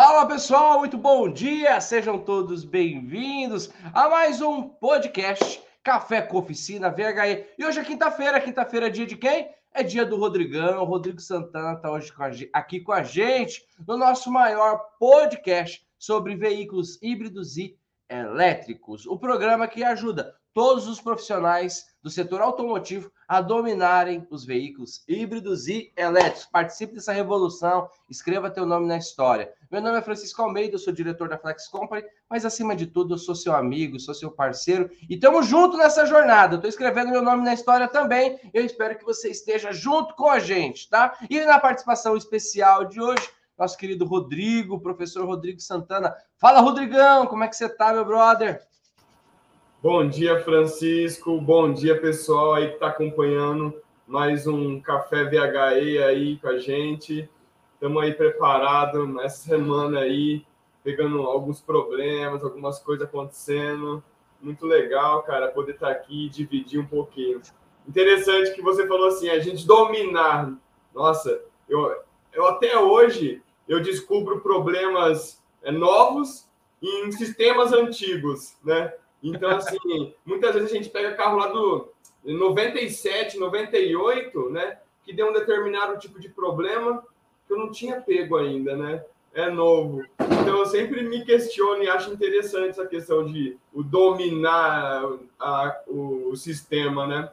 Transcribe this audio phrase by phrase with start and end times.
[0.00, 1.80] Fala pessoal, muito bom dia!
[1.80, 7.46] Sejam todos bem-vindos a mais um podcast Café com Oficina VHE.
[7.58, 9.50] E hoje é quinta-feira, quinta-feira é dia de quem?
[9.74, 12.22] É dia do Rodrigão, Rodrigo Santana está hoje com
[12.52, 17.76] aqui com a gente no nosso maior podcast sobre veículos híbridos e
[18.08, 19.06] elétricos.
[19.06, 25.68] O programa que ajuda todos os profissionais do setor automotivo a dominarem os veículos híbridos
[25.68, 26.46] e elétricos.
[26.46, 29.52] Participe dessa revolução, escreva teu nome na história.
[29.70, 33.14] Meu nome é Francisco Almeida, eu sou diretor da Flex Company, mas acima de tudo
[33.14, 36.56] eu sou seu amigo, sou seu parceiro e estamos juntos nessa jornada.
[36.56, 38.40] Estou escrevendo meu nome na história também.
[38.52, 41.16] Eu espero que você esteja junto com a gente, tá?
[41.30, 46.14] E na participação especial de hoje, nosso querido Rodrigo, professor Rodrigo Santana.
[46.36, 48.62] Fala, Rodrigão, como é que você tá, meu brother?
[49.82, 51.40] Bom dia, Francisco.
[51.40, 53.74] Bom dia, pessoal aí que está acompanhando
[54.06, 57.28] mais um Café VHE aí com a gente.
[57.74, 60.44] Estamos aí preparados essa semana aí,
[60.82, 64.02] pegando alguns problemas, algumas coisas acontecendo.
[64.40, 67.40] Muito legal, cara, poder estar tá aqui e dividir um pouquinho.
[67.86, 70.52] Interessante que você falou assim, a gente dominar.
[70.94, 71.94] Nossa, eu,
[72.32, 76.48] eu até hoje eu descubro problemas é, novos
[76.82, 78.92] em sistemas antigos, né?
[79.22, 81.88] Então, assim, muitas vezes a gente pega carro lá do
[82.24, 84.78] 97, 98, né?
[85.04, 87.04] Que deu um determinado tipo de problema
[87.46, 89.04] que eu não tinha pego ainda, né?
[89.34, 90.02] É novo.
[90.20, 95.04] Então, eu sempre me questiono e acho interessante essa questão de o dominar
[95.38, 97.30] a, o, o sistema, né?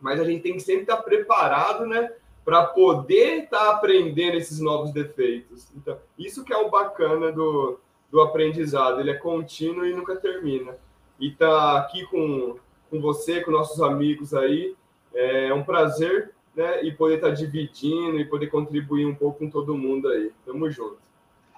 [0.00, 2.10] Mas a gente tem que sempre estar preparado, né?
[2.46, 5.68] Para poder estar aprendendo esses novos defeitos.
[5.76, 7.78] Então, isso que é o bacana do,
[8.10, 9.00] do aprendizado.
[9.00, 10.74] Ele é contínuo e nunca termina
[11.18, 12.56] e tá aqui com,
[12.90, 14.74] com você, com nossos amigos aí.
[15.14, 16.82] É um prazer, né?
[16.84, 20.32] E poder estar tá dividindo e poder contribuir um pouco com todo mundo aí.
[20.44, 20.98] Tamo junto.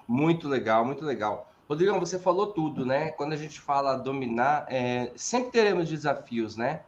[0.07, 1.51] Muito legal, muito legal.
[1.67, 3.11] Rodrigo, você falou tudo, né?
[3.11, 6.81] Quando a gente fala dominar, é, sempre teremos desafios, né?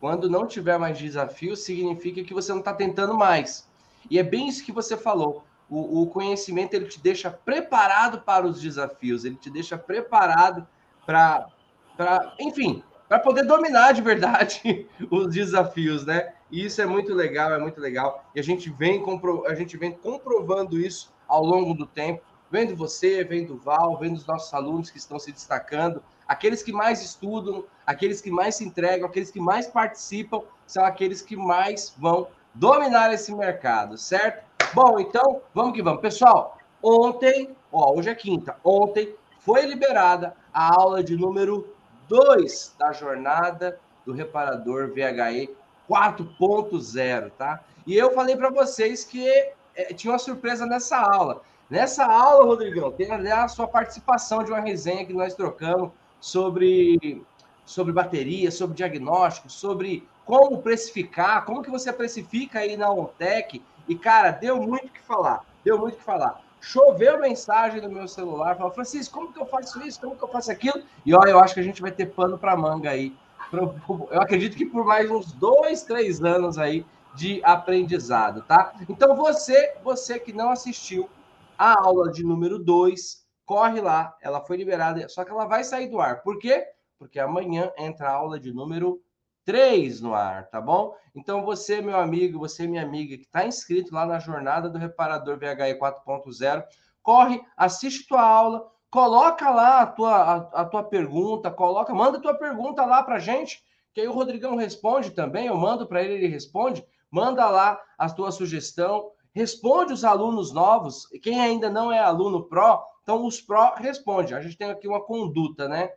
[0.00, 3.68] Quando não tiver mais desafios, significa que você não está tentando mais.
[4.10, 5.44] E é bem isso que você falou.
[5.68, 10.66] O, o, conhecimento ele te deixa preparado para os desafios, ele te deixa preparado
[11.04, 11.46] para
[11.94, 16.32] para, enfim, para poder dominar de verdade os desafios, né?
[16.48, 18.24] E isso é muito legal, é muito legal.
[18.34, 19.44] E a gente vem compro...
[19.46, 24.16] a gente vem comprovando isso ao longo do tempo, vendo você, vendo o Val, vendo
[24.16, 28.64] os nossos alunos que estão se destacando, aqueles que mais estudam, aqueles que mais se
[28.64, 34.44] entregam, aqueles que mais participam, são aqueles que mais vão dominar esse mercado, certo?
[34.74, 36.02] Bom, então, vamos que vamos.
[36.02, 41.74] Pessoal, ontem, ó, hoje é quinta, ontem foi liberada a aula de número
[42.08, 45.56] 2 da jornada do reparador VHE
[45.88, 47.64] 4.0, tá?
[47.86, 49.26] E eu falei para vocês que
[49.74, 51.40] é, tinha uma surpresa nessa aula.
[51.70, 55.90] Nessa aula, Rodrigão, tem a sua participação de uma resenha que nós trocamos
[56.20, 57.22] sobre,
[57.64, 63.62] sobre bateria, sobre diagnóstico, sobre como precificar, como que você precifica aí na OnTech.
[63.88, 65.44] E, cara, deu muito o que falar.
[65.64, 69.46] Deu muito o que falar choveu mensagem no meu celular, falou, Francisco, como que eu
[69.46, 70.00] faço isso?
[70.00, 70.82] Como que eu faço aquilo?
[71.04, 73.14] E olha, eu acho que a gente vai ter pano para manga aí.
[73.52, 78.74] Eu acredito que por mais uns dois, três anos aí de aprendizado, tá?
[78.88, 81.08] Então você, você que não assistiu
[81.56, 85.88] a aula de número 2, corre lá, ela foi liberada, só que ela vai sair
[85.88, 86.22] do ar.
[86.22, 86.66] Por quê?
[86.98, 89.00] Porque amanhã entra a aula de número
[89.46, 90.94] 3 no ar, tá bom?
[91.14, 95.38] Então você, meu amigo, você, minha amiga, que está inscrito lá na jornada do reparador
[95.38, 96.62] VHE 4.0,
[97.02, 102.34] corre, assiste tua aula, coloca lá a tua, a, a, tua pergunta, coloca, manda tua
[102.34, 103.64] pergunta lá para gente,
[103.94, 108.10] que aí o Rodrigão responde também, eu mando para ele, ele responde, manda lá a
[108.10, 113.74] tua sugestão, responde os alunos novos, quem ainda não é aluno pró, então os pró
[113.74, 114.34] responde.
[114.34, 115.90] A gente tem aqui uma conduta, né?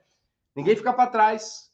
[0.55, 1.69] Ninguém fica para trás,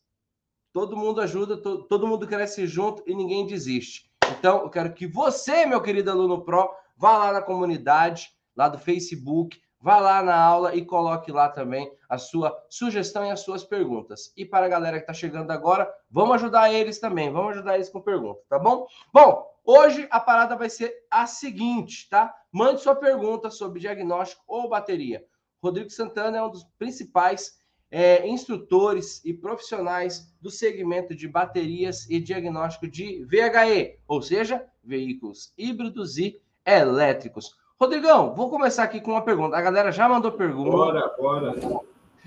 [0.74, 4.12] todo mundo ajuda, to, todo mundo cresce junto e ninguém desiste.
[4.32, 8.80] Então, eu quero que você, meu querido aluno Pro, vá lá na comunidade, lá do
[8.80, 13.64] Facebook, vá lá na aula e coloque lá também a sua sugestão e as suas
[13.64, 14.34] perguntas.
[14.36, 17.90] E para a galera que está chegando agora, vamos ajudar eles também, vamos ajudar eles
[17.90, 18.88] com pergunta, tá bom?
[19.14, 22.34] Bom, hoje a parada vai ser a seguinte, tá?
[22.52, 25.26] Mande sua pergunta sobre diagnóstico ou bateria.
[25.62, 27.58] Rodrigo Santana é um dos principais
[27.90, 35.54] é, instrutores e profissionais do segmento de baterias e diagnóstico de VHE, ou seja, veículos
[35.58, 37.56] híbridos e elétricos.
[37.80, 39.56] Rodrigão, vou começar aqui com uma pergunta.
[39.56, 40.72] A galera já mandou pergunta.
[40.72, 41.56] Bora, bora.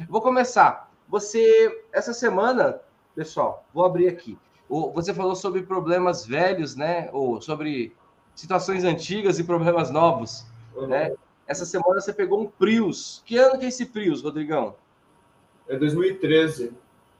[0.08, 0.90] Vou começar.
[1.08, 2.80] Você, essa semana,
[3.14, 4.38] pessoal, vou abrir aqui.
[4.68, 7.10] Você falou sobre problemas velhos, né?
[7.12, 7.96] Ou sobre
[8.34, 10.86] situações antigas e problemas novos, uhum.
[10.86, 11.14] né?
[11.50, 13.24] essa semana você pegou um Prius.
[13.26, 14.76] Que ano que é esse Prius, Rodrigão?
[15.68, 16.72] É 2013.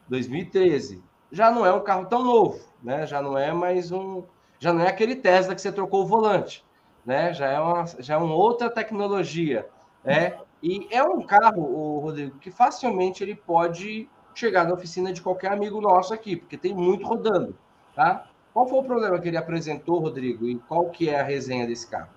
[0.08, 1.02] 2013.
[1.32, 3.08] Já não é um carro tão novo, né?
[3.08, 4.22] Já não é mais um.
[4.60, 6.64] Já não é aquele Tesla que você trocou o volante,
[7.04, 7.32] né?
[7.32, 9.66] Já é uma, já é uma outra tecnologia,
[10.04, 10.38] né?
[10.62, 15.52] E é um carro, o Rodrigo, que facilmente ele pode chegar na oficina de qualquer
[15.52, 17.56] amigo nosso aqui, porque tem muito rodando,
[17.94, 18.26] tá?
[18.52, 21.88] Qual foi o problema que ele apresentou, Rodrigo, e qual que é a resenha desse
[21.88, 22.10] carro?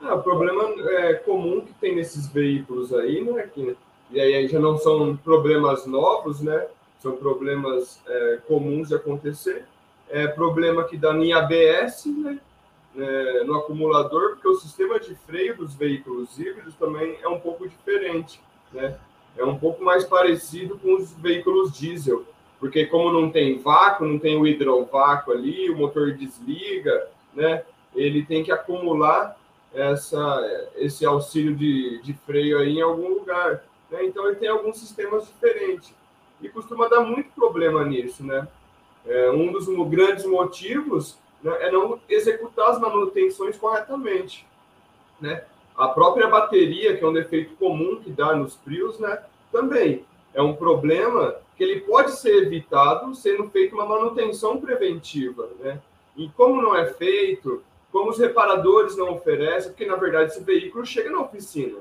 [0.00, 3.48] Ah, o problema é, comum que tem nesses veículos aí, né?
[3.52, 3.76] Que,
[4.10, 6.66] e aí já não são problemas novos, né?
[6.98, 9.64] São problemas é, comuns de acontecer.
[10.08, 12.38] É problema que dá em ABS, né?
[12.94, 17.66] É, no acumulador, porque o sistema de freio dos veículos híbridos também é um pouco
[17.66, 18.38] diferente,
[18.70, 18.98] né?
[19.34, 22.26] É um pouco mais parecido com os veículos diesel,
[22.60, 27.64] porque como não tem vácuo, não tem o hidrovácuo ali, o motor desliga, né?
[27.94, 29.38] Ele tem que acumular
[29.74, 33.64] essa, esse auxílio de, de freio aí em algum lugar.
[33.90, 34.04] Né?
[34.04, 35.94] Então, ele tem alguns sistemas diferentes.
[36.40, 38.46] E costuma dar muito problema nisso, né?
[39.06, 44.46] É, um dos grandes motivos né, é não executar as manutenções corretamente,
[45.20, 45.44] né?
[45.76, 49.22] A própria bateria, que é um defeito comum que dá nos Prius, né?
[49.50, 50.04] Também
[50.34, 55.80] é um problema que ele pode ser evitado sendo feita uma manutenção preventiva, né?
[56.16, 60.84] E como não é feito, como os reparadores não oferecem, porque na verdade esse veículo
[60.84, 61.78] chega na oficina,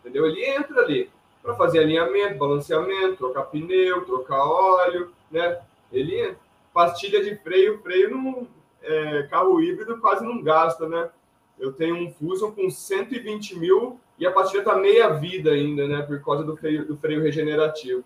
[0.00, 0.26] entendeu?
[0.26, 1.10] Ele entra ali
[1.42, 5.58] para fazer alinhamento, balanceamento, trocar pneu, trocar óleo, né?
[5.90, 6.36] Ele.
[6.72, 8.48] Pastilha de freio, freio no
[8.82, 11.10] é, carro híbrido quase não gasta, né?
[11.58, 16.02] Eu tenho um Fusion com 120 mil e a pastilha tá meia vida ainda, né?
[16.02, 18.04] Por causa do freio, do freio regenerativo.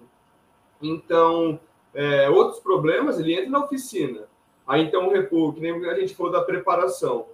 [0.82, 1.58] Então,
[1.94, 4.24] é, outros problemas, ele entra na oficina.
[4.66, 7.26] Aí então, o que nem a gente falou da preparação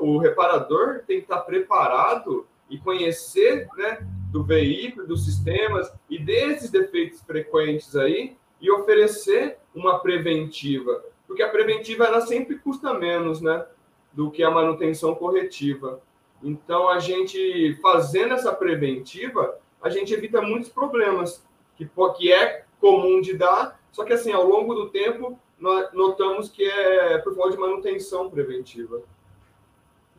[0.00, 6.70] o reparador tem que estar preparado e conhecer né, do veículo, dos sistemas e desses
[6.70, 11.04] defeitos frequentes aí e oferecer uma preventiva,
[11.34, 13.66] porque a preventiva ela sempre custa menos, né,
[14.12, 16.00] do que a manutenção corretiva.
[16.40, 21.44] Então a gente fazendo essa preventiva, a gente evita muitos problemas
[21.76, 26.48] que que é comum de dar, só que assim ao longo do tempo nós notamos
[26.48, 29.02] que é por falta de manutenção preventiva.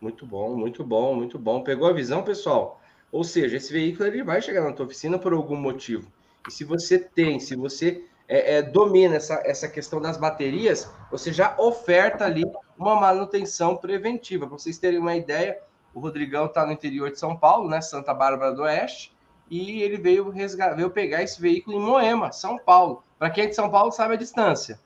[0.01, 1.63] Muito bom, muito bom, muito bom.
[1.63, 2.81] Pegou a visão, pessoal?
[3.09, 6.11] Ou seja, esse veículo ele vai chegar na tua oficina por algum motivo.
[6.45, 11.31] E se você tem, se você é, é, domina essa, essa questão das baterias, você
[11.31, 12.43] já oferta ali
[12.77, 14.47] uma manutenção preventiva.
[14.47, 15.59] Para vocês terem uma ideia,
[15.93, 19.15] o Rodrigão está no interior de São Paulo, né, Santa Bárbara do Oeste,
[19.49, 23.03] e ele veio, resgatar, veio pegar esse veículo em Moema, São Paulo.
[23.19, 24.79] Para quem é de São Paulo, sabe a distância.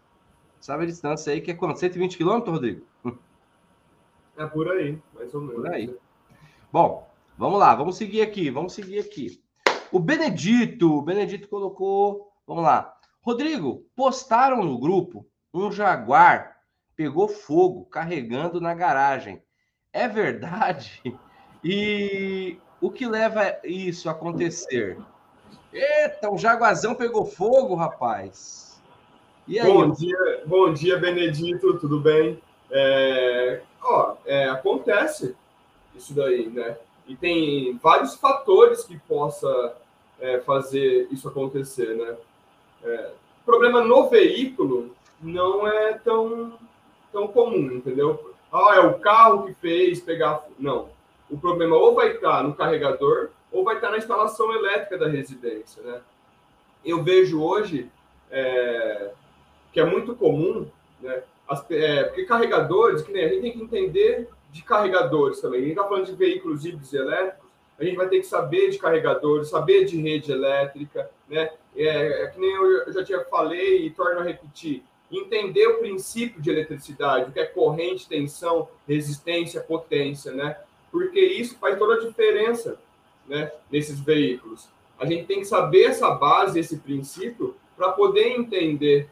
[0.60, 1.80] Sabe a distância aí, que é quanto?
[1.80, 2.86] 120 quilômetros, Rodrigo?
[4.38, 5.56] É por aí, mais ou menos.
[5.56, 5.96] Por aí.
[6.72, 9.42] Bom, vamos lá, vamos seguir aqui, vamos seguir aqui.
[9.92, 12.99] O Benedito, o Benedito colocou, vamos lá.
[13.30, 15.24] Rodrigo, postaram no grupo
[15.54, 16.58] um Jaguar
[16.96, 19.40] pegou fogo carregando na garagem.
[19.94, 21.00] É verdade?
[21.64, 24.98] E o que leva isso a acontecer?
[25.72, 28.82] Eita, um jaguazão pegou fogo, rapaz.
[29.48, 29.62] Aí?
[29.62, 32.42] Bom dia, bom dia, Benedito, tudo bem?
[32.72, 35.36] É, ó, é, acontece
[35.94, 36.78] isso daí, né?
[37.08, 39.76] E tem vários fatores que possa
[40.20, 42.18] é, fazer isso acontecer, né?
[42.84, 43.12] É,
[43.50, 46.54] problema no veículo não é tão,
[47.12, 48.34] tão comum, entendeu?
[48.52, 50.46] Ah, é o carro que fez pegar...
[50.58, 50.90] Não.
[51.30, 55.82] O problema ou vai estar no carregador ou vai estar na instalação elétrica da residência,
[55.84, 56.02] né?
[56.86, 57.90] Eu vejo hoje
[58.32, 59.12] é,
[59.74, 60.68] que é muito comum,
[61.02, 61.24] né?
[61.48, 65.60] As, é, porque carregadores, que nem a gente tem que entender de carregadores também.
[65.60, 68.78] A gente está falando de veículos híbridos elétricos, a gente vai ter que saber de
[68.78, 71.52] carregadores, saber de rede elétrica, né?
[71.82, 74.84] É, é que nem eu já tinha falei e torno a repetir.
[75.10, 80.58] Entender o princípio de eletricidade, o que é corrente, tensão, resistência, potência, né?
[80.92, 82.78] Porque isso faz toda a diferença,
[83.28, 83.52] né?
[83.72, 84.68] Nesses veículos.
[85.00, 89.10] A gente tem que saber essa base, esse princípio, para poder entender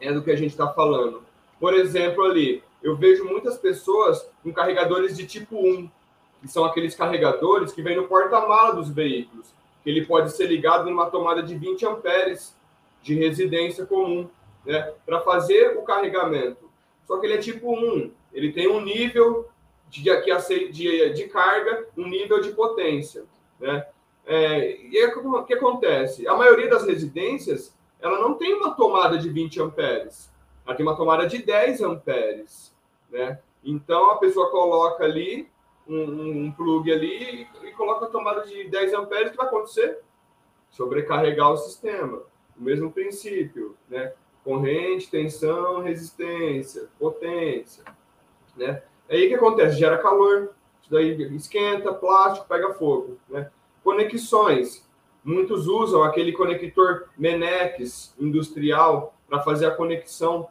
[0.00, 1.24] é, do que a gente está falando.
[1.58, 5.90] Por exemplo, ali, eu vejo muitas pessoas com carregadores de tipo 1,
[6.40, 9.48] que são aqueles carregadores que vêm no porta-mala dos veículos,
[9.86, 12.56] ele pode ser ligado numa tomada de 20 amperes
[13.02, 14.28] de residência comum,
[14.64, 16.68] né, para fazer o carregamento.
[17.04, 19.48] Só que ele é tipo 1, ele tem um nível
[19.88, 20.02] de,
[20.72, 23.24] de, de, carga, um nível de potência,
[23.60, 23.86] né?
[24.28, 26.26] É, e é o que acontece?
[26.26, 30.34] A maioria das residências, ela não tem uma tomada de 20 amperes
[30.66, 32.74] ela tem uma tomada de 10 amperes,
[33.10, 33.38] né?
[33.64, 35.48] Então a pessoa coloca ali
[35.88, 39.46] um, um plug ali e, e coloca a tomada de 10 amperes, o que vai
[39.46, 40.00] acontecer?
[40.70, 42.22] Sobrecarregar o sistema.
[42.58, 44.12] O mesmo princípio, né?
[44.42, 47.84] Corrente, tensão, resistência, potência,
[48.56, 48.82] né?
[49.08, 49.78] Aí o que acontece?
[49.78, 53.50] Gera calor, isso daí esquenta, plástico, pega fogo, né?
[53.82, 54.86] Conexões.
[55.22, 60.48] Muitos usam aquele conector Menex industrial para fazer a conexão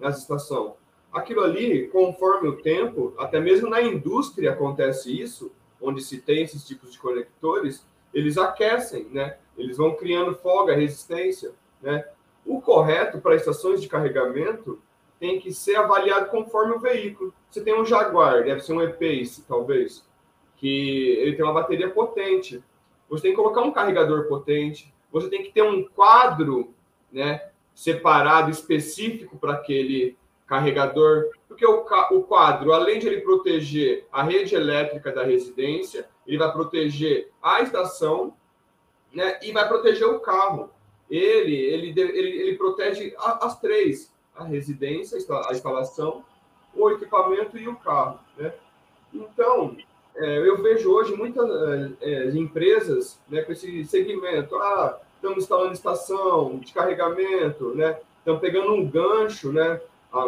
[0.00, 0.81] nas estações.
[1.12, 6.66] Aquilo ali, conforme o tempo, até mesmo na indústria acontece isso, onde se tem esses
[6.66, 9.36] tipos de conectores, eles aquecem, né?
[9.56, 11.52] Eles vão criando folga, resistência,
[11.82, 12.04] né?
[12.46, 14.80] O correto para estações de carregamento
[15.20, 17.32] tem que ser avaliado conforme o veículo.
[17.48, 20.04] Você tem um Jaguar, deve ser um E-Pace, talvez,
[20.56, 22.62] que ele tem uma bateria potente.
[23.08, 24.92] Você tem que colocar um carregador potente.
[25.12, 26.74] Você tem que ter um quadro,
[27.12, 30.16] né, separado específico para aquele
[30.46, 36.38] carregador, porque o, o quadro, além de ele proteger a rede elétrica da residência, ele
[36.38, 38.34] vai proteger a estação,
[39.12, 40.70] né, e vai proteger o carro.
[41.10, 46.24] Ele, ele, ele, ele protege as três: a residência, a instalação,
[46.74, 48.18] o equipamento e o carro.
[48.36, 48.52] Né?
[49.12, 49.76] Então,
[50.16, 54.56] é, eu vejo hoje muitas é, é empresas né, com esse segmento.
[54.56, 57.98] Ah, estamos instalando estação de carregamento, né?
[58.18, 59.80] Estão pegando um gancho, né?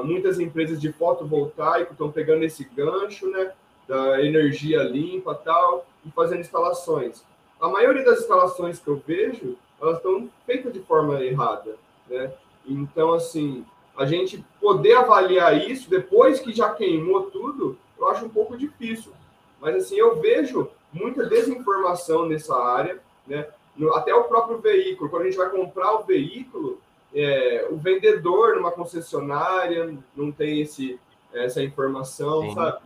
[0.03, 3.53] Muitas empresas de fotovoltaico estão pegando esse gancho, né?
[3.87, 7.23] Da energia limpa tal e fazendo instalações.
[7.61, 11.77] A maioria das instalações que eu vejo, elas estão feitas de forma errada,
[12.09, 12.33] né?
[12.67, 13.65] Então, assim,
[13.97, 19.13] a gente poder avaliar isso depois que já queimou tudo, eu acho um pouco difícil.
[19.61, 23.47] Mas, assim, eu vejo muita desinformação nessa área, né?
[23.95, 25.11] até o próprio veículo.
[25.11, 26.81] Quando a gente vai comprar o veículo,
[27.15, 30.99] é, o vendedor numa concessionária não tem esse,
[31.33, 32.55] essa informação, Sim.
[32.55, 32.79] sabe?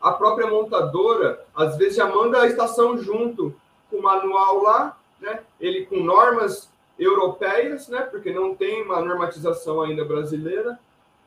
[0.00, 3.54] A própria montadora, às vezes, já manda a estação junto
[3.90, 5.40] com o manual lá, né?
[5.60, 8.02] Ele com normas europeias, né?
[8.02, 10.78] Porque não tem uma normatização ainda brasileira.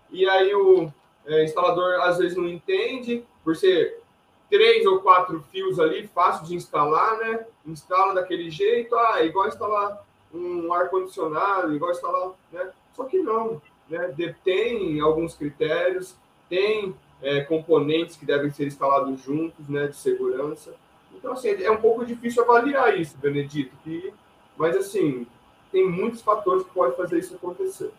[0.10, 0.92] E aí o
[1.26, 4.02] é, instalador às vezes não entende, por ser
[4.50, 7.46] três ou quatro fios ali, fácil de instalar, né?
[7.66, 12.70] Instala daquele jeito, ah, é igual instalar um ar-condicionado, igual instalar, né?
[12.94, 14.14] Só que não, né?
[14.44, 16.16] Tem alguns critérios,
[16.50, 19.88] tem é, componentes que devem ser instalados juntos, né?
[19.88, 20.74] De segurança.
[21.14, 24.14] Então, assim, é um pouco difícil avaliar isso, Benedito, que,
[24.58, 25.28] mas, assim,
[25.72, 27.92] tem muitos fatores que podem fazer isso acontecer.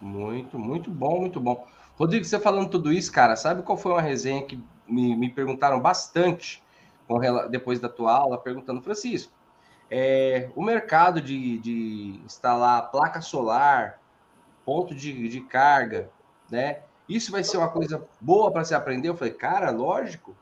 [0.00, 1.66] Muito, muito bom, muito bom.
[1.96, 5.80] Rodrigo, você falando tudo isso, cara, sabe qual foi uma resenha que me, me perguntaram
[5.80, 6.62] bastante
[7.50, 9.32] depois da tua aula, perguntando, Francisco,
[9.94, 14.00] é, o mercado de, de instalar placa solar,
[14.64, 16.08] ponto de, de carga,
[16.50, 16.78] né?
[17.06, 19.10] Isso vai ser uma coisa boa para se aprender?
[19.10, 20.34] Eu falei, cara, lógico.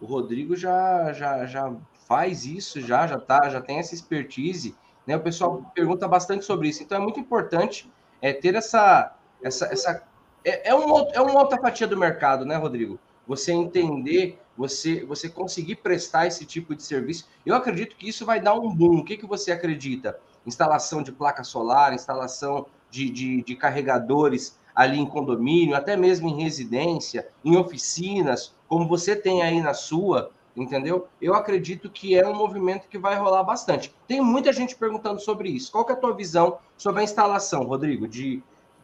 [0.00, 1.74] O Rodrigo já, já, já
[2.06, 5.16] faz isso, já, já tá, já tem essa expertise, né?
[5.16, 6.84] O pessoal pergunta bastante sobre isso.
[6.84, 7.90] Então é muito importante
[8.20, 10.04] é, ter essa, essa, essa
[10.44, 13.00] é, é, uma, é uma outra fatia do mercado, né, Rodrigo?
[13.26, 17.28] Você entender, você, você conseguir prestar esse tipo de serviço.
[17.44, 18.98] Eu acredito que isso vai dar um boom.
[18.98, 20.18] O que, que você acredita?
[20.46, 26.42] Instalação de placa solar, instalação de, de, de carregadores ali em condomínio, até mesmo em
[26.42, 31.06] residência, em oficinas, como você tem aí na sua, entendeu?
[31.20, 33.94] Eu acredito que é um movimento que vai rolar bastante.
[34.08, 35.70] Tem muita gente perguntando sobre isso.
[35.70, 38.42] Qual é a tua visão sobre a instalação, Rodrigo, de,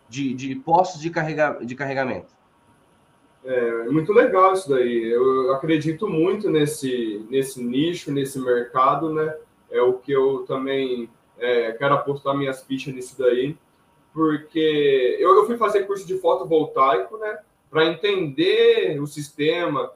[0.09, 2.38] de, de postos de, carrega, de carregamento.
[3.51, 5.05] É muito legal isso daí.
[5.11, 9.35] Eu acredito muito nesse, nesse nicho, nesse mercado, né?
[9.71, 13.57] É o que eu também é, quero apostar minhas fichas nisso daí,
[14.13, 17.39] porque eu, eu fui fazer curso de fotovoltaico, né?
[17.71, 19.93] Para entender o sistema,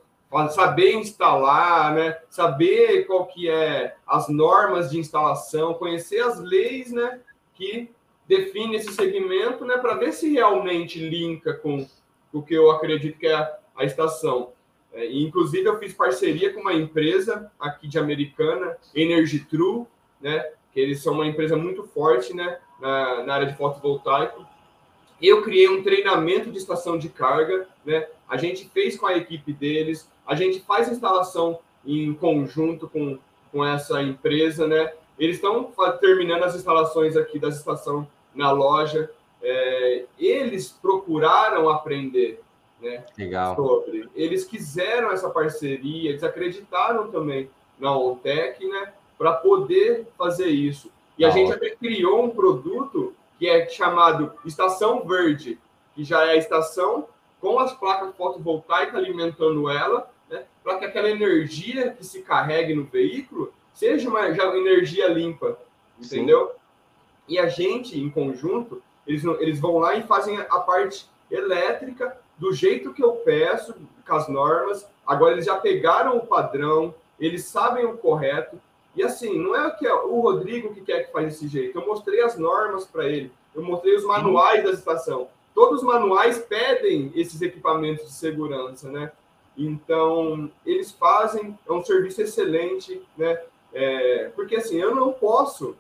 [0.50, 2.18] saber instalar, né?
[2.30, 7.20] Saber qual que é as normas de instalação, conhecer as leis, né?
[7.52, 7.90] Que
[8.26, 11.86] define esse segmento, né, para ver se realmente linka com
[12.32, 14.52] o que eu acredito que é a, a estação.
[14.92, 19.86] É, inclusive, eu fiz parceria com uma empresa aqui de Americana, Energy True,
[20.20, 24.46] né, que eles são uma empresa muito forte né, na, na área de fotovoltaico.
[25.20, 28.08] Eu criei um treinamento de estação de carga, né?
[28.28, 33.18] A gente fez com a equipe deles, a gente faz a instalação em conjunto com,
[33.52, 34.92] com essa empresa, né?
[35.16, 39.10] Eles estão terminando as instalações aqui da estação na loja.
[39.42, 42.40] É, eles procuraram aprender
[42.80, 43.56] né, Legal.
[43.56, 44.08] sobre.
[44.14, 50.90] Eles quiseram essa parceria, eles acreditaram também na OnTech, né, para poder fazer isso.
[51.16, 55.58] E a gente até criou um produto que é chamado Estação Verde,
[55.94, 57.06] que já é a estação
[57.40, 62.84] com as placas fotovoltaicas alimentando ela, né, para que aquela energia que se carregue no
[62.84, 65.58] veículo seja uma já energia limpa,
[65.98, 66.48] entendeu?
[66.48, 66.54] Sim.
[67.28, 72.52] E a gente, em conjunto, eles, eles vão lá e fazem a parte elétrica do
[72.52, 73.74] jeito que eu peço,
[74.06, 74.86] com as normas.
[75.06, 78.60] Agora eles já pegaram o padrão, eles sabem o correto.
[78.94, 81.78] E assim, não é que é o Rodrigo que quer que faz desse jeito.
[81.78, 85.28] Eu mostrei as normas para ele, eu mostrei os manuais da estação.
[85.54, 89.12] Todos os manuais pedem esses equipamentos de segurança, né?
[89.56, 93.38] Então, eles fazem, é um serviço excelente, né?
[93.72, 95.76] É, porque assim, eu não posso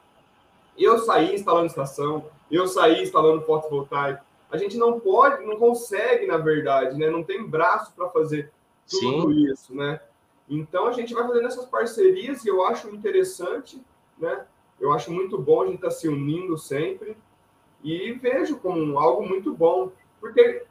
[0.78, 4.24] eu sair instalando estação, eu sair instalando fotovoltaico.
[4.50, 7.08] A gente não pode, não consegue, na verdade, né?
[7.08, 8.52] Não tem braço para fazer
[8.88, 9.50] tudo Sim.
[9.50, 10.00] isso, né?
[10.48, 13.82] Então a gente vai fazendo essas parcerias e eu acho interessante,
[14.18, 14.44] né?
[14.78, 17.16] Eu acho muito bom a gente estar tá se unindo sempre
[17.82, 20.64] e vejo como algo muito bom, porque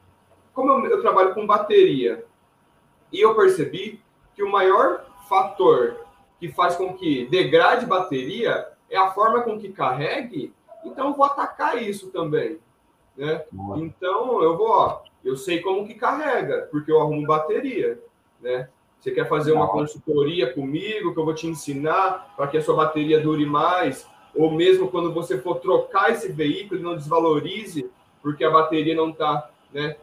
[0.54, 2.26] como eu, eu trabalho com bateria
[3.12, 4.02] e eu percebi
[4.36, 6.06] que o maior fator
[6.40, 11.26] que faz com que degrade bateria é a forma com que carregue, então eu vou
[11.26, 12.60] atacar isso também.
[13.16, 13.44] Né?
[13.78, 18.00] Então eu vou, ó, eu sei como que carrega, porque eu arrumo bateria.
[18.42, 18.68] Né?
[19.00, 22.76] Você quer fazer uma consultoria comigo, que eu vou te ensinar para que a sua
[22.76, 24.06] bateria dure mais,
[24.36, 27.90] ou mesmo quando você for trocar esse veículo não desvalorize,
[28.22, 29.96] porque a bateria não está né,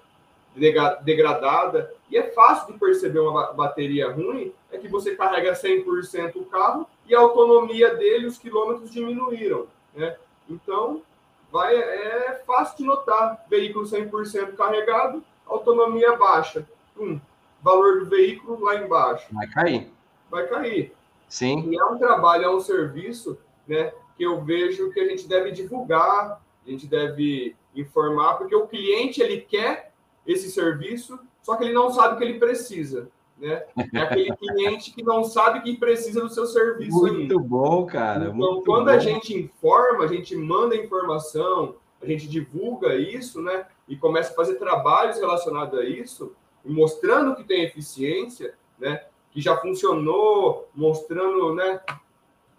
[1.02, 1.92] degradada.
[2.10, 6.86] E é fácil de perceber uma bateria ruim, é que você carrega 100% o carro
[7.08, 9.66] e a autonomia dele, os quilômetros diminuíram.
[9.94, 10.16] Né?
[10.48, 11.02] Então,
[11.50, 13.44] vai, é fácil de notar.
[13.48, 16.66] Veículo 100% carregado, autonomia baixa.
[16.96, 17.18] Hum,
[17.62, 19.26] valor do veículo lá embaixo.
[19.32, 19.90] Vai cair.
[20.30, 20.92] Vai cair.
[21.28, 21.70] Sim.
[21.70, 25.50] E é um trabalho, é um serviço né, que eu vejo que a gente deve
[25.50, 29.92] divulgar, a gente deve informar, porque o cliente ele quer
[30.26, 33.10] esse serviço, só que ele não sabe o que ele precisa.
[33.38, 33.64] Né?
[33.94, 36.98] É aquele cliente que não sabe que precisa do seu serviço.
[36.98, 37.38] Muito ainda.
[37.38, 38.24] bom, cara.
[38.24, 38.90] Então, muito quando bom.
[38.90, 43.66] a gente informa, a gente manda informação, a gente divulga isso, né?
[43.88, 49.04] E começa a fazer trabalhos relacionados a isso, mostrando que tem eficiência, né?
[49.30, 51.80] Que já funcionou, mostrando, né?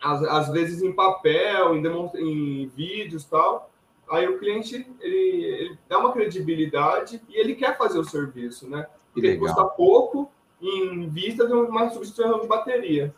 [0.01, 1.83] Às, às vezes em papel, em,
[2.15, 3.69] em vídeos tal
[4.09, 8.87] aí o cliente ele, ele, dá uma credibilidade e ele quer fazer o serviço, né?
[9.13, 13.13] Porque custa pouco em vista de uma substituição de bateria.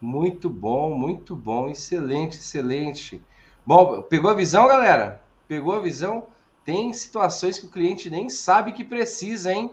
[0.00, 3.22] Muito bom, muito bom, excelente, excelente.
[3.64, 5.22] Bom, pegou a visão, galera?
[5.46, 6.26] Pegou a visão?
[6.64, 9.70] Tem situações que o cliente nem sabe que precisa, hein?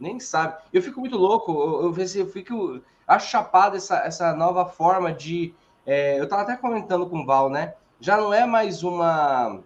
[0.00, 0.56] Nem sabe.
[0.72, 5.54] Eu fico muito louco, eu, eu, eu fico achapado essa, essa nova forma de.
[5.84, 7.74] É, eu estava até comentando com o Val, né?
[8.00, 9.60] Já não é mais uma.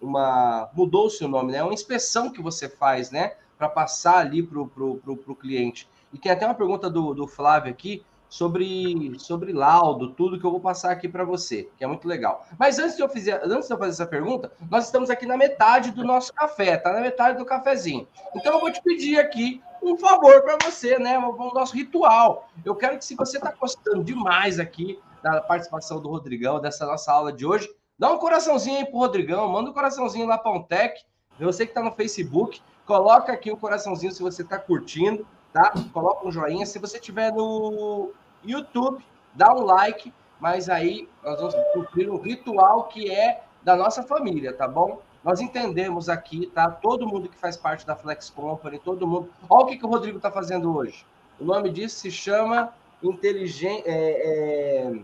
[0.00, 1.58] uma Mudou-se o nome, né?
[1.58, 3.34] É uma inspeção que você faz, né?
[3.58, 5.88] Para passar ali para o pro, pro, pro cliente.
[6.12, 10.50] E tem até uma pergunta do, do Flávio aqui sobre, sobre laudo, tudo que eu
[10.50, 12.46] vou passar aqui para você, que é muito legal.
[12.58, 15.36] Mas antes de, eu fizer, antes de eu fazer essa pergunta, nós estamos aqui na
[15.36, 18.06] metade do nosso café, tá na metade do cafezinho.
[18.34, 21.18] Então eu vou te pedir aqui um favor para você, né?
[21.18, 22.48] O nosso ritual.
[22.64, 27.12] Eu quero que, se você está gostando demais aqui da participação do Rodrigão, dessa nossa
[27.12, 27.68] aula de hoje,
[27.98, 31.00] dá um coraçãozinho aí pro Rodrigão, manda um coraçãozinho lá para Ontec,
[31.38, 35.74] você que está no Facebook, Coloca aqui o coraçãozinho se você está curtindo, tá?
[35.92, 36.64] Coloca um joinha.
[36.64, 40.10] Se você estiver no YouTube, dá um like.
[40.40, 45.02] Mas aí nós vamos cumprir um ritual que é da nossa família, tá bom?
[45.22, 46.70] Nós entendemos aqui, tá?
[46.70, 49.28] Todo mundo que faz parte da Flex Company, todo mundo.
[49.50, 51.04] Olha o que, que o Rodrigo está fazendo hoje.
[51.38, 52.72] O nome disso se chama
[53.02, 53.84] inteligência.
[53.84, 55.00] É, é...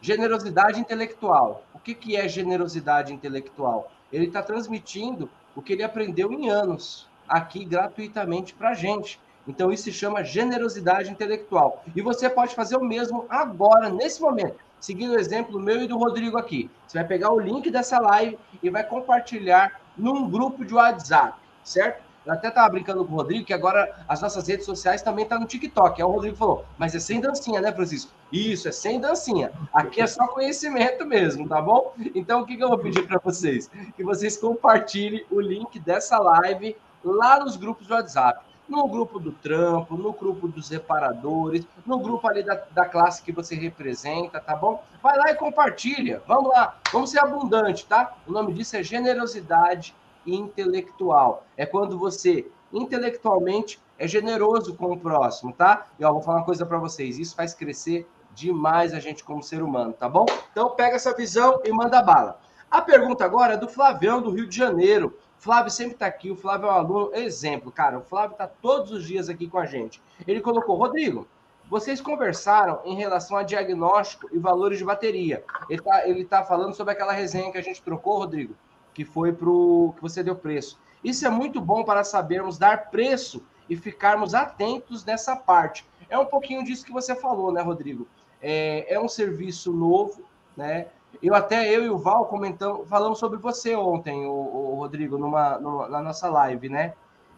[0.00, 1.64] generosidade intelectual.
[1.74, 3.90] O que, que é generosidade intelectual?
[4.12, 9.20] Ele está transmitindo o que ele aprendeu em anos aqui gratuitamente para a gente.
[9.46, 11.82] Então, isso se chama generosidade intelectual.
[11.94, 15.98] E você pode fazer o mesmo agora, nesse momento, seguindo o exemplo meu e do
[15.98, 16.70] Rodrigo aqui.
[16.86, 22.02] Você vai pegar o link dessa live e vai compartilhar num grupo de WhatsApp, certo?
[22.24, 25.36] Eu até estava brincando com o Rodrigo que agora as nossas redes sociais também estão
[25.36, 26.00] tá no TikTok.
[26.00, 28.10] Aí o Rodrigo falou, mas é sem dancinha, né, Francisco?
[28.34, 29.52] Isso, é sem dancinha.
[29.72, 31.94] Aqui é só conhecimento mesmo, tá bom?
[32.16, 33.70] Então, o que, que eu vou pedir para vocês?
[33.96, 38.44] Que vocês compartilhem o link dessa live lá nos grupos do WhatsApp.
[38.68, 43.30] No grupo do trampo, no grupo dos reparadores, no grupo ali da, da classe que
[43.30, 44.82] você representa, tá bom?
[45.00, 46.20] Vai lá e compartilha.
[46.26, 48.16] Vamos lá, vamos ser abundante, tá?
[48.26, 49.94] O nome disso é generosidade
[50.26, 51.44] intelectual.
[51.56, 55.86] É quando você intelectualmente é generoso com o próximo, tá?
[55.98, 59.42] E ó, vou falar uma coisa para vocês, isso faz crescer demais a gente como
[59.42, 60.26] ser humano, tá bom?
[60.50, 62.40] Então pega essa visão e manda bala.
[62.70, 65.16] A pergunta agora é do Flavião do Rio de Janeiro.
[65.38, 67.98] Flávio sempre está aqui, o Flávio é um aluno exemplo, cara.
[67.98, 70.02] O Flávio está todos os dias aqui com a gente.
[70.26, 71.28] Ele colocou, Rodrigo,
[71.68, 75.44] vocês conversaram em relação a diagnóstico e valores de bateria.
[75.68, 78.54] Ele está ele tá falando sobre aquela resenha que a gente trocou, Rodrigo,
[78.92, 80.78] que foi para que você deu preço.
[81.02, 85.86] Isso é muito bom para sabermos dar preço e ficarmos atentos nessa parte.
[86.08, 88.06] É um pouquinho disso que você falou, né, Rodrigo?
[88.46, 90.22] É, é um serviço novo,
[90.54, 90.88] né?
[91.22, 95.58] Eu até eu e o Val comentamos, falamos sobre você ontem, o, o Rodrigo, numa,
[95.58, 96.92] numa, na nossa live, né?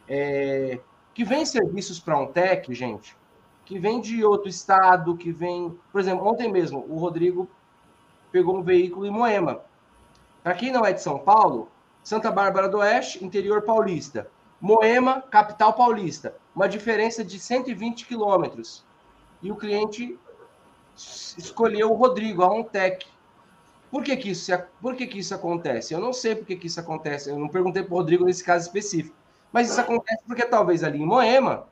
[0.09, 0.81] É,
[1.15, 3.17] que vem serviços para um tech, gente,
[3.65, 7.49] que vem de outro estado, que vem, por exemplo, ontem mesmo o Rodrigo
[8.33, 9.61] pegou um veículo em Moema.
[10.43, 11.69] Para quem não é de São Paulo,
[12.03, 14.29] Santa Bárbara do Oeste, interior paulista.
[14.61, 16.35] Moema, capital paulista.
[16.55, 18.85] Uma diferença de 120 quilômetros.
[19.43, 20.19] E o cliente
[20.97, 23.07] escolheu o Rodrigo, a Ontec.
[23.91, 25.95] Por que, que, isso, por que, que isso acontece?
[25.95, 27.31] Eu não sei por que, que isso acontece.
[27.31, 29.17] Eu não perguntei para o Rodrigo nesse caso específico.
[29.53, 31.69] Mas isso acontece porque talvez ali em Moema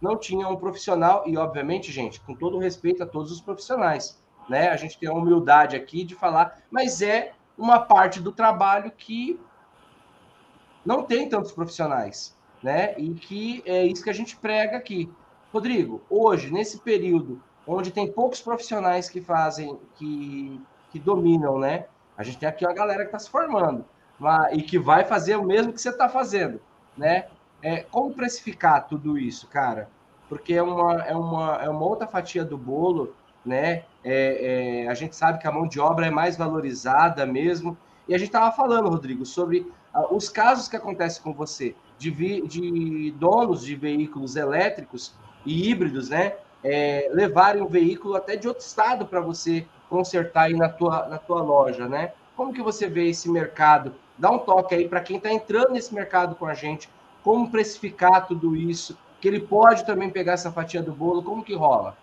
[0.00, 4.68] não tinha um profissional, e obviamente, gente, com todo respeito a todos os profissionais, né?
[4.68, 9.38] A gente tem a humildade aqui de falar, mas é uma parte do trabalho que
[10.84, 12.94] não tem tantos profissionais, né?
[12.98, 15.08] E que é isso que a gente prega aqui.
[15.52, 20.60] Rodrigo, hoje, nesse período onde tem poucos profissionais que fazem, que
[20.92, 21.86] que dominam, né?
[22.16, 23.84] A gente tem aqui uma galera que está se formando
[24.20, 26.60] uma, e que vai fazer o mesmo que você está fazendo,
[26.96, 27.26] né?
[27.62, 29.88] É, como precificar tudo isso, cara?
[30.28, 33.84] Porque é uma, é uma, é uma outra fatia do bolo, né?
[34.04, 37.76] É, é, a gente sabe que a mão de obra é mais valorizada mesmo.
[38.06, 39.60] E a gente estava falando, Rodrigo, sobre
[39.94, 45.14] uh, os casos que acontecem com você, de, vi, de donos de veículos elétricos
[45.46, 46.34] e híbridos, né?
[46.64, 51.18] É, levarem um veículo até de outro estado para você consertar aí na tua, na
[51.18, 52.12] tua loja, né?
[52.36, 53.92] Como que você vê esse mercado?
[54.16, 56.88] Dá um toque aí para quem está entrando nesse mercado com a gente,
[57.22, 61.54] como precificar tudo isso, que ele pode também pegar essa fatia do bolo, como que
[61.54, 61.96] rola?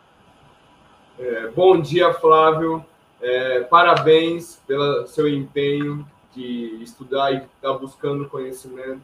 [1.18, 2.86] É, bom dia, Flávio.
[3.22, 9.02] É, parabéns pelo seu empenho de estudar e estar tá buscando conhecimento.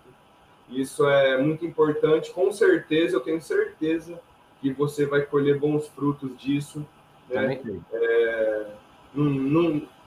[0.70, 2.32] Isso é muito importante.
[2.32, 4.20] Com certeza, eu tenho certeza
[4.74, 6.86] que você vai colher bons frutos disso.
[7.30, 7.60] Né?
[7.94, 8.66] É,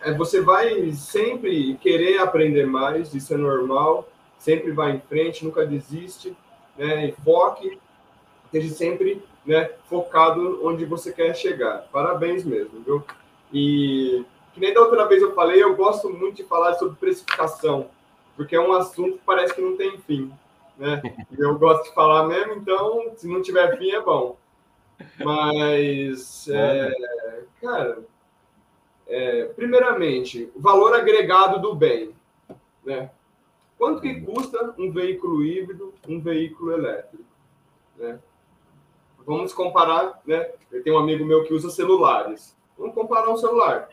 [0.01, 5.67] é, você vai sempre querer aprender mais, isso é normal, sempre vai em frente, nunca
[5.67, 6.37] desiste,
[6.77, 7.09] né?
[7.09, 7.79] E foque,
[8.47, 11.89] esteja sempre né, focado onde você quer chegar.
[11.93, 13.05] Parabéns mesmo, viu?
[13.53, 17.89] E que nem da outra vez eu falei, eu gosto muito de falar sobre precificação,
[18.37, 20.33] porque é um assunto que parece que não tem fim.
[20.77, 21.03] Né?
[21.37, 24.37] Eu gosto de falar mesmo, então, se não tiver fim, é bom.
[25.25, 26.93] Mas, é,
[27.61, 28.05] cara,
[29.07, 32.15] é, primeiramente, o valor agregado do bem.
[32.85, 33.11] Né?
[33.77, 37.25] Quanto que custa um veículo híbrido, um veículo elétrico?
[37.97, 38.19] Né?
[39.25, 40.51] Vamos comparar, né?
[40.73, 42.57] Eu tenho um amigo meu que usa celulares.
[42.77, 43.89] Vamos comparar um celular.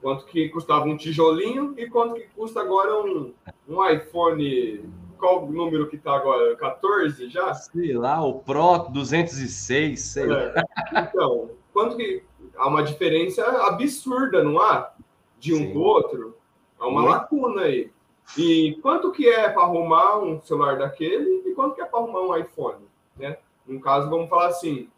[0.00, 3.34] Quanto que custava um tijolinho e quanto que custa agora um,
[3.68, 4.88] um iPhone
[5.18, 6.56] qual o número que está agora?
[6.56, 7.52] 14 já?
[7.52, 10.54] Sei lá, o Pro 206, sei é.
[10.96, 12.22] Então, quanto que.
[12.56, 14.92] Há uma diferença absurda, não há?
[15.38, 16.36] De um para o outro.
[16.78, 17.12] Há uma Muito.
[17.12, 17.92] lacuna aí.
[18.36, 22.22] E quanto que é para arrumar um celular daquele e quanto que é para arrumar
[22.22, 22.84] um iPhone?
[23.16, 23.38] Né?
[23.64, 24.88] No caso, vamos falar assim,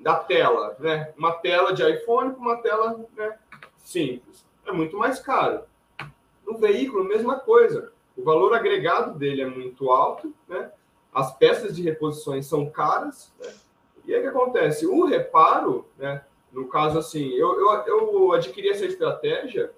[0.00, 1.12] da tela, né?
[1.16, 3.38] Uma tela de iPhone com uma tela né,
[3.78, 4.44] simples.
[4.66, 5.62] É muito mais caro.
[6.44, 10.70] No veículo, mesma coisa o valor agregado dele é muito alto, né?
[11.12, 13.52] As peças de reposições são caras, né?
[14.06, 14.86] E aí o que acontece?
[14.86, 16.24] O reparo, né?
[16.52, 19.72] No caso, assim, eu, eu, eu adquiri essa estratégia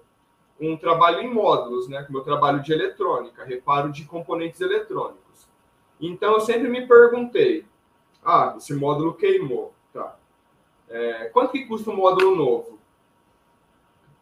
[0.59, 2.05] um trabalho em módulos, né?
[2.09, 5.47] Meu trabalho de eletrônica, reparo de componentes eletrônicos.
[5.99, 7.65] Então, eu sempre me perguntei,
[8.23, 10.17] ah, esse módulo queimou, tá?
[10.89, 12.79] É, quanto que custa um módulo novo?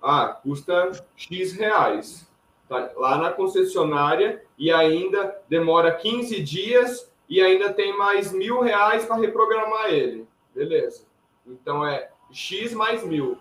[0.02, 2.27] Ah, custa X reais
[2.68, 9.06] tá lá na concessionária e ainda demora 15 dias e ainda tem mais mil reais
[9.06, 10.28] para reprogramar ele.
[10.54, 11.06] Beleza.
[11.46, 13.38] Então é X mais mil,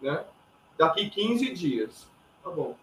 [0.00, 0.24] né?
[0.78, 2.06] Daqui 15 dias.
[2.42, 2.76] Tá bom.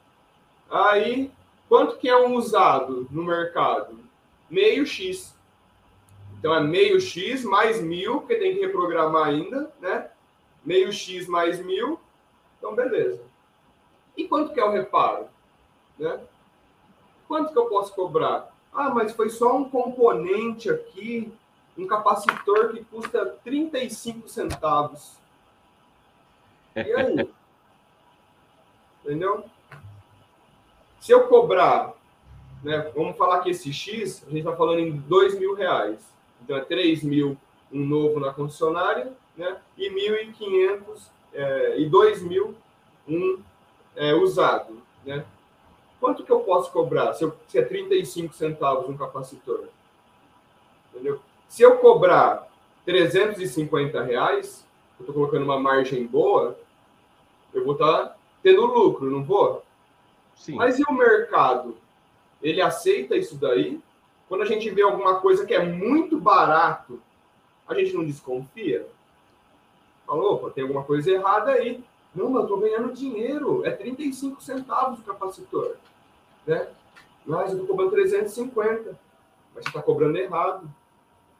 [0.69, 1.31] Aí,
[1.67, 3.99] quanto que é um usado no mercado?
[4.49, 5.35] Meio X.
[6.37, 10.09] Então é meio X mais mil, que tem que reprogramar ainda, né?
[10.65, 11.99] Meio X mais mil.
[12.57, 13.21] Então, beleza.
[14.15, 15.27] E quanto que é o reparo?
[16.01, 16.19] Né?
[17.27, 18.53] Quanto que eu posso cobrar?
[18.73, 21.31] Ah, mas foi só um componente aqui,
[21.77, 25.13] um capacitor que custa 35 centavos.
[26.75, 27.29] E aí?
[29.05, 29.45] Entendeu?
[30.99, 31.93] Se eu cobrar
[32.63, 32.91] né?
[32.95, 35.99] Vamos falar que esse X, a gente está falando em dois mil reais.
[36.43, 37.37] Então é 3 mil
[37.71, 39.57] um novo na concessionária, né?
[39.77, 40.81] E 1.500
[41.33, 42.55] é, e 2 mil
[43.07, 43.39] um
[43.95, 45.25] é, usado, né?
[46.01, 49.65] Quanto que eu posso cobrar se, eu, se é 35 centavos um capacitor?
[50.89, 51.19] Entendeu?
[51.47, 52.47] Se eu cobrar
[52.85, 54.65] 350 reais,
[54.99, 56.57] eu estou colocando uma margem boa,
[57.53, 59.63] eu vou estar tá tendo lucro, não vou?
[60.35, 60.55] Sim.
[60.55, 61.77] Mas e o mercado?
[62.41, 63.79] Ele aceita isso daí?
[64.27, 66.99] Quando a gente vê alguma coisa que é muito barato,
[67.67, 68.87] a gente não desconfia?
[70.07, 71.83] Falou, opa, tem alguma coisa errada aí.
[72.15, 73.63] Não, mas eu estou ganhando dinheiro.
[73.63, 75.75] É 35 centavos o capacitor.
[76.45, 76.67] Né?
[77.25, 78.99] Mas eu estou cobrando 350.
[79.53, 80.69] Mas você está cobrando errado.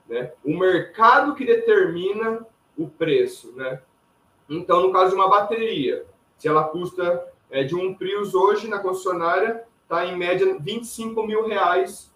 [0.08, 0.32] Né?
[0.44, 2.46] O mercado que determina
[2.78, 3.54] o preço.
[3.56, 3.82] Né?
[4.50, 6.06] Então, no caso de uma bateria,
[6.38, 11.48] se ela custa é, de um Prius hoje na concessionária, está em média 25 mil
[11.48, 12.12] reais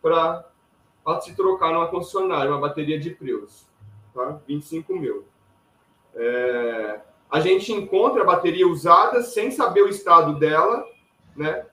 [0.00, 0.44] para
[1.22, 3.66] se trocar numa concessionária, uma bateria de Prius.
[4.14, 4.38] Tá?
[4.46, 5.24] 25 mil.
[6.14, 10.86] É, a gente encontra a bateria usada sem saber o estado dela,
[11.34, 11.66] né?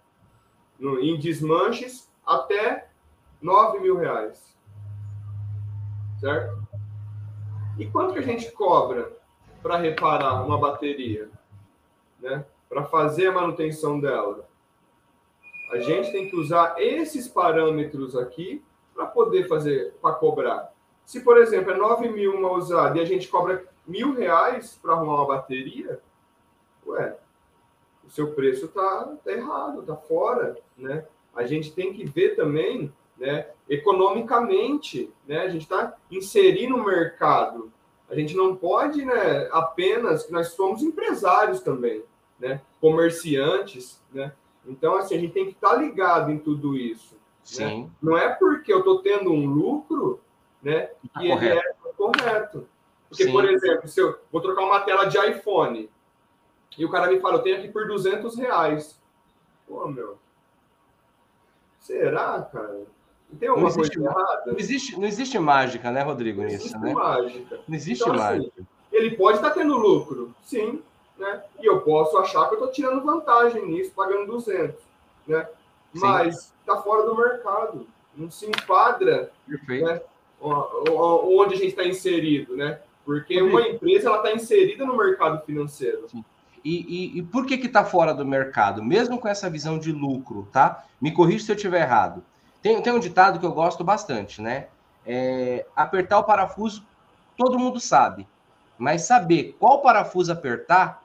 [0.82, 2.90] No, em desmanches, até
[3.42, 4.58] 9 mil reais.
[6.20, 6.68] Certo?
[7.78, 9.12] E quanto que a gente cobra
[9.62, 11.30] para reparar uma bateria?
[12.20, 12.44] Né?
[12.68, 14.50] Para fazer a manutenção dela?
[15.72, 18.64] A gente tem que usar esses parâmetros aqui
[18.94, 20.74] para poder fazer, para cobrar.
[21.06, 24.94] Se, por exemplo, é 9 mil uma usada e a gente cobra mil reais para
[24.94, 26.02] arrumar uma bateria,
[26.86, 27.18] ué,
[28.12, 31.06] seu preço tá, tá errado, tá fora, né?
[31.34, 35.40] A gente tem que ver também, né, economicamente, né?
[35.40, 37.72] A gente está inserindo o mercado.
[38.10, 42.04] A gente não pode, né, apenas nós somos empresários também,
[42.38, 42.62] né?
[42.82, 44.34] Comerciantes, né?
[44.66, 47.16] Então, assim, a gente tem que estar tá ligado em tudo isso.
[47.16, 47.20] Né?
[47.44, 47.84] Sim.
[47.84, 47.90] Né?
[48.02, 50.20] Não é porque eu estou tendo um lucro,
[50.62, 51.64] né, tá que ele é
[51.96, 52.68] correto.
[53.08, 53.32] Porque, Sim.
[53.32, 55.90] por exemplo, se eu vou trocar uma tela de iPhone
[56.78, 59.00] e o cara me fala, eu tenho aqui por 200 reais.
[59.68, 60.18] Pô, meu.
[61.80, 62.82] Será, cara?
[63.40, 64.44] Tem alguma não existe, coisa errada?
[64.52, 66.94] Não existe, não existe mágica, né, Rodrigo, não nisso, né?
[66.94, 67.60] mágica.
[67.68, 68.54] Não existe então, assim, mágica.
[68.58, 70.82] Assim, ele pode estar tendo lucro, sim,
[71.18, 71.44] né?
[71.60, 74.76] E eu posso achar que eu estou tirando vantagem nisso, pagando 200,
[75.28, 75.48] né?
[75.94, 79.32] Mas está fora do mercado, não se enquadra.
[79.68, 80.02] Né?
[80.44, 82.82] onde a gente está inserido, né?
[83.06, 86.10] Porque uma empresa ela está inserida no mercado financeiro.
[86.10, 86.24] Sim.
[86.64, 88.84] E, e, e, por que que está fora do mercado?
[88.84, 90.84] Mesmo com essa visão de lucro, tá?
[91.00, 92.24] Me corrija se eu estiver errado.
[92.62, 94.68] Tem, tem um ditado que eu gosto bastante, né?
[95.06, 96.86] É, apertar o parafuso,
[97.36, 98.28] todo mundo sabe.
[98.78, 101.04] Mas saber qual parafuso apertar,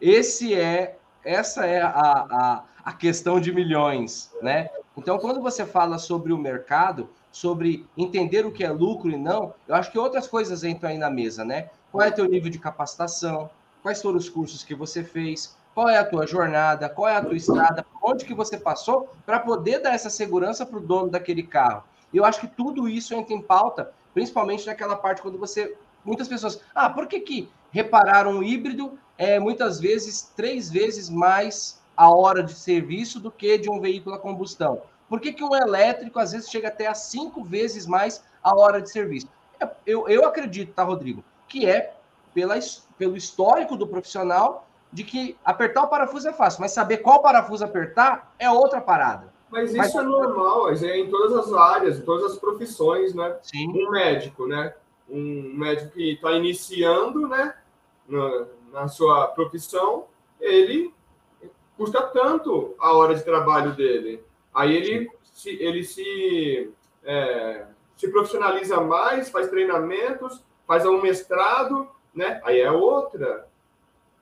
[0.00, 4.70] esse é, essa é a, a, a questão de milhões, né?
[4.96, 9.54] Então, quando você fala sobre o mercado, sobre entender o que é lucro e não,
[9.68, 11.68] eu acho que outras coisas entram aí na mesa, né?
[11.92, 13.50] Qual é o teu nível de capacitação?
[13.82, 15.56] Quais foram os cursos que você fez?
[15.74, 16.88] Qual é a tua jornada?
[16.88, 17.86] Qual é a tua estrada?
[18.02, 21.84] Onde que você passou para poder dar essa segurança para o dono daquele carro?
[22.12, 25.76] Eu acho que tudo isso entra em pauta, principalmente naquela parte quando você...
[26.04, 26.60] Muitas pessoas...
[26.74, 32.42] Ah, por que que reparar um híbrido é muitas vezes três vezes mais a hora
[32.42, 34.82] de serviço do que de um veículo a combustão?
[35.08, 38.80] Por que, que um elétrico às vezes chega até a cinco vezes mais a hora
[38.80, 39.26] de serviço?
[39.84, 41.94] Eu, eu acredito, tá, Rodrigo, que é
[42.34, 42.58] pela,
[42.98, 47.64] pelo histórico do profissional de que apertar o parafuso é fácil, mas saber qual parafuso
[47.64, 49.32] apertar é outra parada.
[49.50, 49.94] Mas isso mas...
[49.94, 53.36] é normal, é em todas as áreas, em todas as profissões, né?
[53.42, 53.68] Sim.
[53.68, 54.74] Um médico, né?
[55.08, 57.54] Um médico que está iniciando, né?
[58.08, 60.06] Na, na sua profissão,
[60.40, 60.92] ele
[61.76, 64.22] custa tanto a hora de trabalho dele.
[64.54, 66.70] Aí ele se, ele se,
[67.04, 67.64] é,
[67.96, 72.40] se profissionaliza mais, faz treinamentos, faz um mestrado, né?
[72.44, 73.46] Aí é outra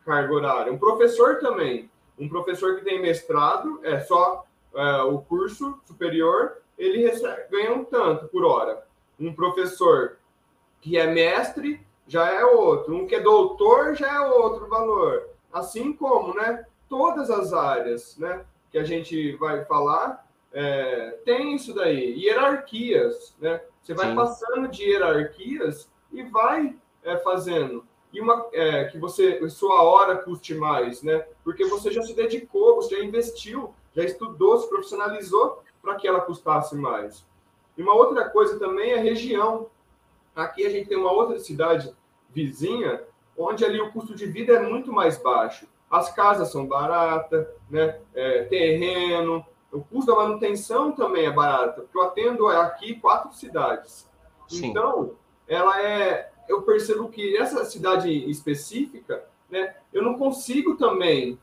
[0.04, 0.72] carga horária.
[0.72, 1.90] Um professor também.
[2.18, 7.84] Um professor que tem mestrado, é só é, o curso superior, ele recebe, ganha um
[7.84, 8.84] tanto por hora.
[9.18, 10.18] Um professor
[10.80, 12.94] que é mestre já é outro.
[12.94, 15.28] Um que é doutor já é outro valor.
[15.52, 16.64] Assim como, né?
[16.88, 18.44] Todas as áreas, né?
[18.70, 23.60] que a gente vai falar, é, tem isso daí, hierarquias, né?
[23.82, 24.14] Você vai Sim.
[24.14, 27.84] passando de hierarquias e vai é, fazendo.
[28.12, 31.26] E uma é, que você sua hora custe mais, né?
[31.44, 36.20] Porque você já se dedicou, você já investiu, já estudou, se profissionalizou para que ela
[36.20, 37.26] custasse mais.
[37.76, 39.68] E uma outra coisa também é região.
[40.34, 41.94] Aqui a gente tem uma outra cidade
[42.30, 43.02] vizinha,
[43.36, 47.98] onde ali o custo de vida é muito mais baixo as casas são baratas, né?
[48.14, 54.08] É, terreno, O custo da manutenção também é barato, porque eu atendo aqui quatro cidades.
[54.46, 54.68] Sim.
[54.68, 55.12] Então,
[55.46, 56.30] ela é.
[56.48, 61.38] Eu percebo que essa cidade específica, né, eu não consigo também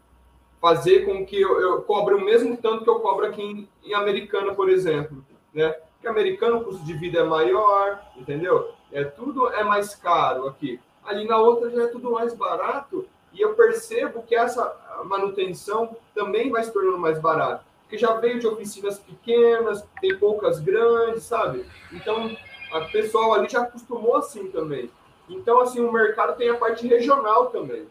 [0.60, 3.94] fazer com que eu, eu cobre o mesmo tanto que eu cobro aqui em, em
[3.94, 5.24] Americana, por exemplo.
[5.54, 5.70] Né?
[5.70, 8.72] Porque americano o custo de vida é maior, entendeu?
[8.92, 10.80] É, tudo é mais caro aqui.
[11.04, 16.50] Ali na outra já é tudo mais barato e eu percebo que essa manutenção também
[16.50, 17.64] vai se tornando mais barata.
[17.82, 21.66] Porque já veio de oficinas pequenas, tem poucas grandes, sabe?
[21.92, 22.36] Então,
[22.76, 24.90] a pessoal ali já acostumou assim também.
[25.30, 27.88] Então, assim, o mercado tem a parte regional também.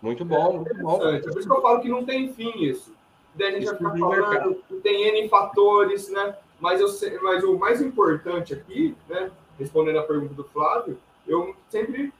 [0.00, 1.06] Muito bom, é muito bom.
[1.06, 2.92] É por isso que eu falo que não tem fim isso.
[3.34, 6.36] Daí a gente vai ficar falando, tem N fatores, né?
[6.58, 9.30] Mas, eu, mas o mais importante aqui, né?
[9.58, 12.12] Respondendo a pergunta do Flávio, eu sempre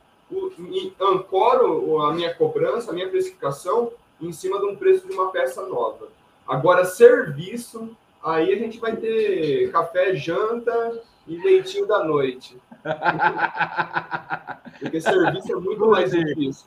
[1.01, 5.65] ancoro a minha cobrança, a minha precificação em cima de um preço de uma peça
[5.67, 6.09] nova.
[6.47, 7.97] Agora, serviço,
[8.27, 12.61] aí a gente vai ter café, janta e leitinho da noite.
[14.81, 16.67] Porque serviço é muito mais difícil.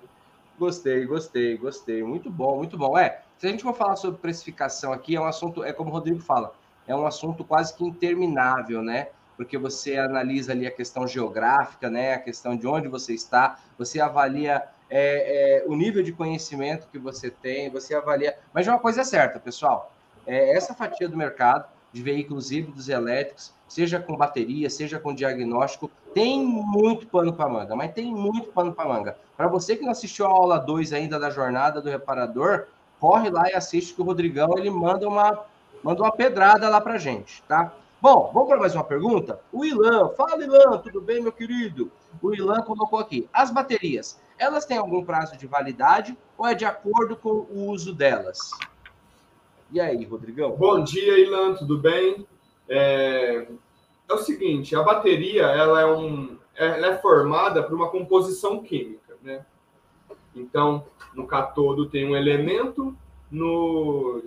[0.58, 2.04] Gostei, gostei, gostei.
[2.04, 2.98] Muito bom, muito bom.
[2.98, 5.94] É, se a gente for falar sobre precificação aqui, é um assunto, é como o
[5.94, 6.54] Rodrigo fala,
[6.88, 9.10] é um assunto quase que interminável, né?
[9.38, 12.16] Porque você analisa ali a questão geográfica, né?
[12.16, 17.00] A questão de onde você está, você avalia é, é, o nível de conhecimento que
[17.00, 18.38] você tem, você avalia.
[18.54, 19.94] Mas uma coisa é certa, pessoal:
[20.30, 25.90] é, essa fatia do mercado de veículos híbridos elétricos, seja com bateria, seja com diagnóstico,
[26.14, 29.18] tem muito pano para manga, mas tem muito pano para manga.
[29.36, 32.68] Para você que não assistiu a aula 2 ainda da jornada do reparador,
[33.00, 35.46] corre lá e assiste que o Rodrigão ele manda uma,
[35.84, 37.74] manda uma pedrada lá para gente, tá?
[38.00, 39.42] Bom, vamos para mais uma pergunta?
[39.52, 41.92] O Ilan, fala Ilan, tudo bem, meu querido?
[42.22, 46.66] O Ilan colocou aqui: as baterias, elas têm algum prazo de validade ou é de
[46.66, 48.52] acordo com o uso delas?
[49.72, 50.56] E aí, Rodrigão?
[50.56, 52.26] Bom dia, Ilan, tudo bem?
[52.68, 53.46] É,
[54.10, 59.16] é o seguinte, a bateria ela é, um, ela é formada por uma composição química,
[59.22, 59.46] né?
[60.36, 62.98] Então, no catodo tem um elemento,
[63.30, 64.24] no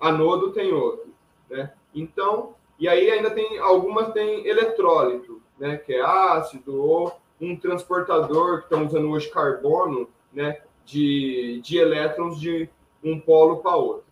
[0.00, 1.12] anodo tem outro,
[1.50, 1.70] né?
[1.94, 5.76] Então, e aí ainda tem algumas tem eletrólito, né?
[5.76, 10.62] Que é ácido ou um transportador que estão usando hoje carbono, né?
[10.86, 12.70] De, de elétrons de
[13.04, 14.07] um polo para outro,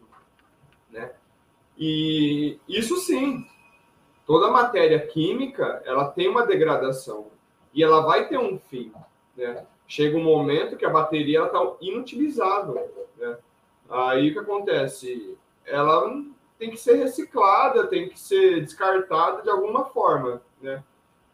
[0.96, 1.12] né?
[1.78, 3.46] E isso sim,
[4.26, 7.26] toda matéria química ela tem uma degradação
[7.72, 8.92] e ela vai ter um fim,
[9.36, 9.66] né?
[9.86, 13.38] Chega um momento que a bateria está inutilizável, né?
[13.88, 15.36] Aí o que acontece?
[15.64, 16.10] Ela
[16.58, 20.82] tem que ser reciclada, tem que ser descartada de alguma forma, né?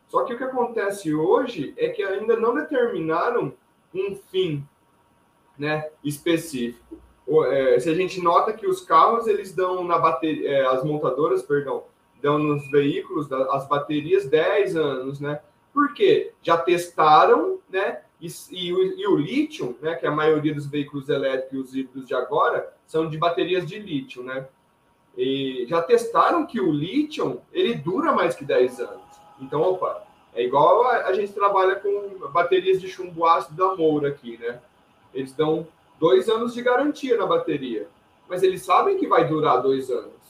[0.09, 3.55] Só que o que acontece hoje é que ainda não determinaram
[3.95, 4.67] um fim,
[5.57, 6.99] né, específico.
[7.29, 11.43] É, se a gente nota que os carros eles dão na bateria, é, as montadoras,
[11.43, 11.85] perdão,
[12.21, 15.41] dão nos veículos, as baterias 10 anos, né?
[15.73, 16.33] Por quê?
[16.43, 18.03] Já testaram, né?
[18.21, 22.07] E, e, e, o lítio, né, que a maioria dos veículos elétricos e os híbridos
[22.07, 24.47] de agora são de baterias de lítio, né?
[25.17, 29.03] E já testaram que o lítio ele dura mais que 10 anos.
[29.41, 30.05] Então, opa,
[30.35, 34.61] é igual a, a gente trabalha com baterias de chumbo ácido da Moura aqui, né?
[35.13, 35.67] Eles dão
[36.03, 37.87] dois anos de garantia na bateria,
[38.29, 40.21] mas eles sabem que vai durar dois anos,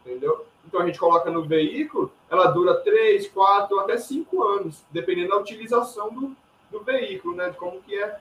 [0.00, 0.46] entendeu?
[0.64, 5.38] Então a gente coloca no veículo, ela dura três, quatro, até cinco anos, dependendo da
[5.38, 6.36] utilização do,
[6.70, 7.50] do veículo, né?
[7.50, 8.20] De como que é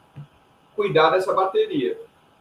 [0.75, 1.95] cuidar dessa bateria.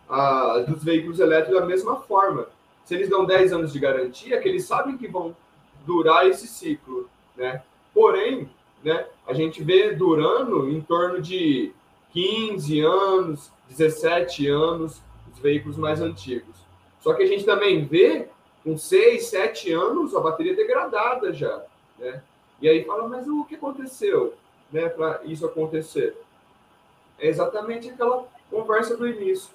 [0.09, 2.47] Ah, dos veículos elétricos da mesma forma.
[2.87, 5.37] Se eles dão 10 anos de garantia, é que eles sabem que vão
[5.85, 7.07] durar esse ciclo,
[7.37, 7.63] né?
[7.93, 8.49] Porém,
[8.83, 11.75] né, a gente vê durando em torno de
[12.13, 16.57] 15 anos, 17 anos, os veículos mais antigos.
[17.01, 18.29] Só que a gente também vê
[18.65, 21.63] com 6, 7 anos a bateria degradada já,
[21.99, 22.23] né?
[22.61, 24.35] E aí fala, mas o que aconteceu,
[24.73, 26.17] né, para isso acontecer?
[27.19, 29.51] É exatamente aquela conversa do início.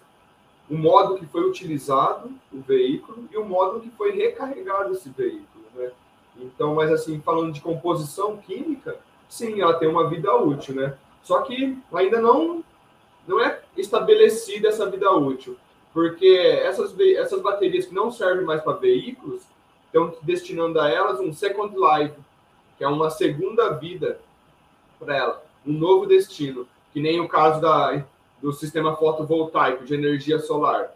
[0.70, 5.66] O modo que foi utilizado o veículo e o modo que foi recarregado esse veículo,
[5.76, 5.92] né?
[6.38, 10.98] Então, mas assim, falando de composição química, sim, ela tem uma vida útil, né?
[11.24, 12.64] Só que ainda não
[13.26, 15.58] não é estabelecida essa vida útil,
[15.94, 16.28] porque
[16.62, 19.44] essas, essas baterias que não servem mais para veículos
[19.86, 22.16] estão destinando a elas um second life,
[22.78, 24.20] que é uma segunda vida
[25.00, 28.04] para ela, um novo destino, que nem o caso da,
[28.42, 30.94] do sistema fotovoltaico de energia solar.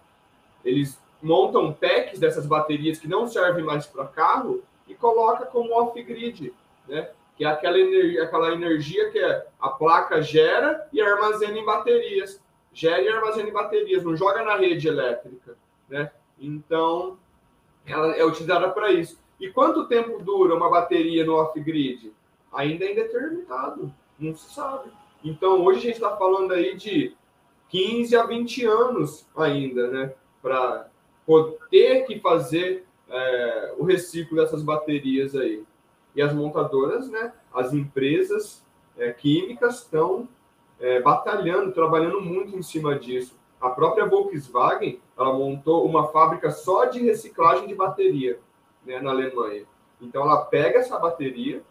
[0.66, 6.54] Eles montam packs dessas baterias que não servem mais para carro e coloca como off-grid,
[6.88, 7.10] né?
[7.38, 9.20] Que é aquela energia, aquela energia que
[9.60, 12.42] a placa gera e armazena em baterias.
[12.74, 15.56] Gera e armazena em baterias, não joga na rede elétrica.
[15.88, 16.12] Né?
[16.40, 17.18] Então,
[17.86, 19.20] ela é utilizada para isso.
[19.40, 22.12] E quanto tempo dura uma bateria no off-grid?
[22.52, 24.92] Ainda é indeterminado, não se sabe.
[25.24, 27.16] Então, hoje a gente está falando aí de
[27.70, 30.14] 15 a 20 anos ainda, né?
[30.42, 30.90] Para
[31.70, 35.64] ter que fazer é, o reciclo dessas baterias aí.
[36.18, 37.32] E as montadoras, né?
[37.54, 38.66] As empresas
[38.98, 40.28] é, químicas estão
[40.80, 43.38] é, batalhando, trabalhando muito em cima disso.
[43.62, 48.40] A própria Volkswagen, ela montou uma fábrica só de reciclagem de bateria,
[48.84, 49.66] né, na Alemanha.
[50.02, 51.62] Então, ela pega essa bateria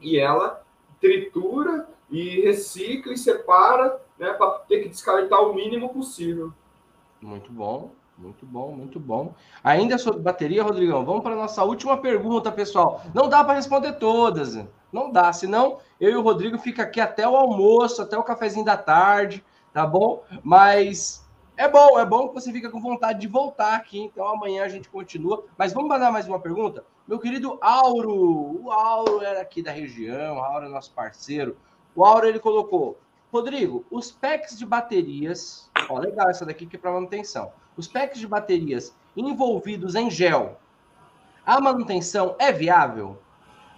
[0.00, 0.64] e ela
[1.00, 6.52] tritura e recicla e separa, né, para ter que descartar o mínimo possível.
[7.20, 9.34] Muito bom, muito bom, muito bom.
[9.64, 13.00] Ainda sobre bateria, Rodrigão, vamos para a nossa última pergunta, pessoal.
[13.14, 14.62] Não dá para responder todas,
[14.92, 18.64] não dá, senão eu e o Rodrigo fica aqui até o almoço, até o cafezinho
[18.64, 19.42] da tarde,
[19.72, 20.22] tá bom?
[20.44, 24.64] Mas é bom, é bom que você fica com vontade de voltar aqui, então amanhã
[24.64, 25.44] a gente continua.
[25.56, 26.84] Mas vamos mandar mais uma pergunta?
[27.08, 31.56] Meu querido Auro, o Auro era aqui da região, o Auro é nosso parceiro.
[31.94, 32.98] O Auro ele colocou:
[33.32, 37.52] Rodrigo, os packs de baterias, ó, legal essa daqui que é para manutenção.
[37.76, 40.58] Os packs de baterias envolvidos em gel,
[41.44, 43.18] a manutenção é viável?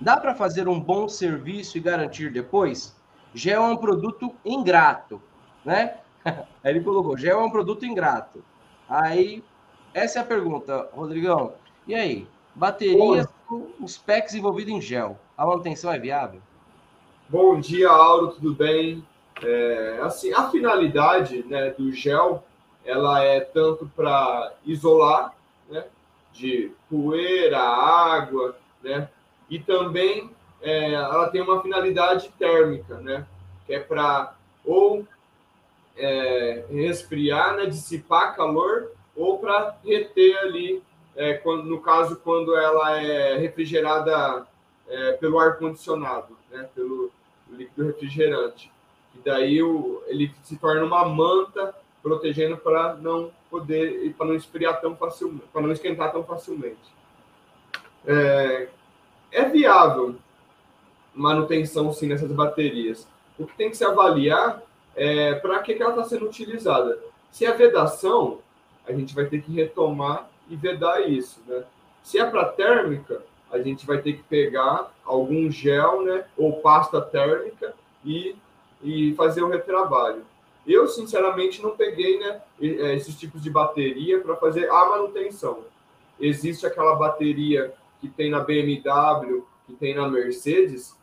[0.00, 2.94] Dá para fazer um bom serviço e garantir depois?
[3.34, 5.22] Gel é um produto ingrato,
[5.64, 5.98] né?
[6.24, 8.44] Aí ele colocou: gel é um produto ingrato.
[8.88, 9.42] Aí,
[9.94, 11.54] essa é a pergunta, Rodrigão.
[11.86, 12.26] E aí?
[12.54, 16.42] Baterias com os packs envolvidos em gel, a manutenção é viável?
[17.28, 19.02] Bom dia, Auro, tudo bem?
[19.42, 22.44] É, assim, a finalidade né, do gel,
[22.84, 25.34] ela é tanto para isolar,
[25.68, 25.84] né,
[26.32, 29.08] de poeira, água, né,
[29.48, 30.30] e também
[30.60, 33.26] é, ela tem uma finalidade térmica, né,
[33.66, 35.06] que é para ou
[35.96, 40.82] é, resfriar, né, dissipar calor, ou para reter ali,
[41.14, 44.46] é, quando, no caso, quando ela é refrigerada
[44.88, 47.10] é, pelo ar-condicionado, né, pelo
[47.50, 48.70] líquido refrigerante.
[49.14, 54.80] E daí o, ele se torna uma manta protegendo para não poder, para não esfriar
[54.80, 56.92] tão facilmente, para não esquentar tão facilmente.
[58.06, 58.68] É,
[59.30, 60.16] é viável
[61.14, 63.06] manutenção sim nessas baterias.
[63.38, 64.62] O que tem que se avaliar
[64.94, 66.98] é para que, que ela está sendo utilizada.
[67.30, 68.38] Se é vedação,
[68.86, 71.64] a gente vai ter que retomar e vedar isso, né?
[72.02, 77.00] Se é para térmica, a gente vai ter que pegar algum gel, né, ou pasta
[77.00, 78.34] térmica e,
[78.82, 80.24] e fazer o retrabalho.
[80.66, 85.64] Eu, sinceramente, não peguei né, é, esses tipos de bateria para fazer a manutenção.
[86.20, 90.96] Existe aquela bateria que tem na BMW, que tem na Mercedes,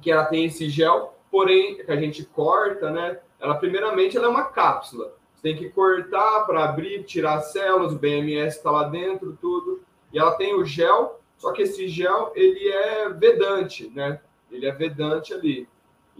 [0.00, 3.18] que ela tem esse gel, porém, que a gente corta, né?
[3.38, 5.12] Ela, primeiramente, ela é uma cápsula.
[5.34, 9.82] Você tem que cortar para abrir, tirar as células, o BMS está lá dentro, tudo.
[10.12, 14.20] E ela tem o gel só que esse gel, ele é vedante, né?
[14.50, 15.66] Ele é vedante ali.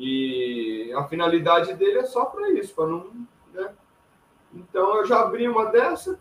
[0.03, 3.07] E a finalidade dele é só para isso, para não...
[3.53, 3.71] Né?
[4.55, 6.19] Então, eu já abri uma dessa.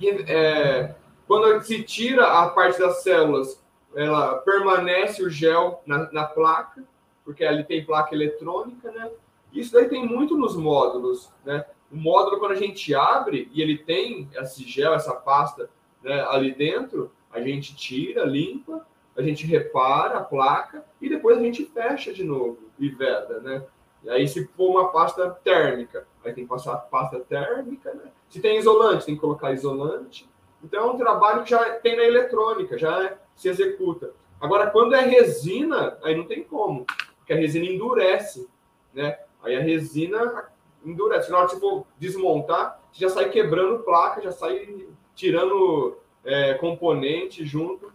[0.00, 0.94] E, é,
[1.26, 3.62] quando se tira a parte das células,
[3.94, 6.82] ela permanece o gel na, na placa,
[7.22, 9.10] porque ali tem placa eletrônica, né?
[9.52, 11.66] Isso daí tem muito nos módulos, né?
[11.92, 15.68] O módulo, quando a gente abre e ele tem esse gel, essa pasta
[16.02, 18.86] né, ali dentro, a gente tira, limpa,
[19.16, 23.64] a gente repara a placa e depois a gente fecha de novo e veda, né?
[24.02, 28.10] E aí, se for uma pasta térmica, aí tem que passar pasta térmica, né?
[28.28, 30.28] Se tem isolante, tem que colocar isolante.
[30.62, 34.12] Então, é um trabalho que já tem na eletrônica, já se executa.
[34.40, 36.84] Agora, quando é resina, aí não tem como,
[37.16, 38.46] porque a resina endurece,
[38.92, 39.18] né?
[39.42, 40.50] Aí a resina
[40.84, 41.30] endurece.
[41.30, 47.90] Na hora que for desmontar, já sai quebrando placa, já sai tirando é, componente junto.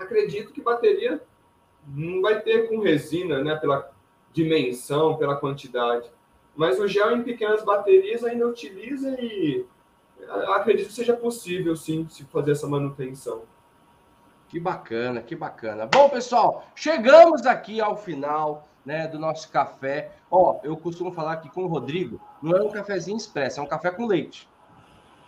[0.00, 1.20] Acredito que bateria
[1.86, 3.56] não vai ter com resina, né?
[3.56, 3.90] Pela
[4.32, 6.10] dimensão, pela quantidade.
[6.56, 9.66] Mas o gel em pequenas baterias ainda utiliza e
[10.54, 13.42] acredito que seja possível, sim, se fazer essa manutenção.
[14.48, 15.86] Que bacana, que bacana.
[15.86, 20.12] Bom, pessoal, chegamos aqui ao final né, do nosso café.
[20.30, 23.66] Ó, eu costumo falar aqui com o Rodrigo, não é um cafezinho expresso, é um
[23.66, 24.48] café com leite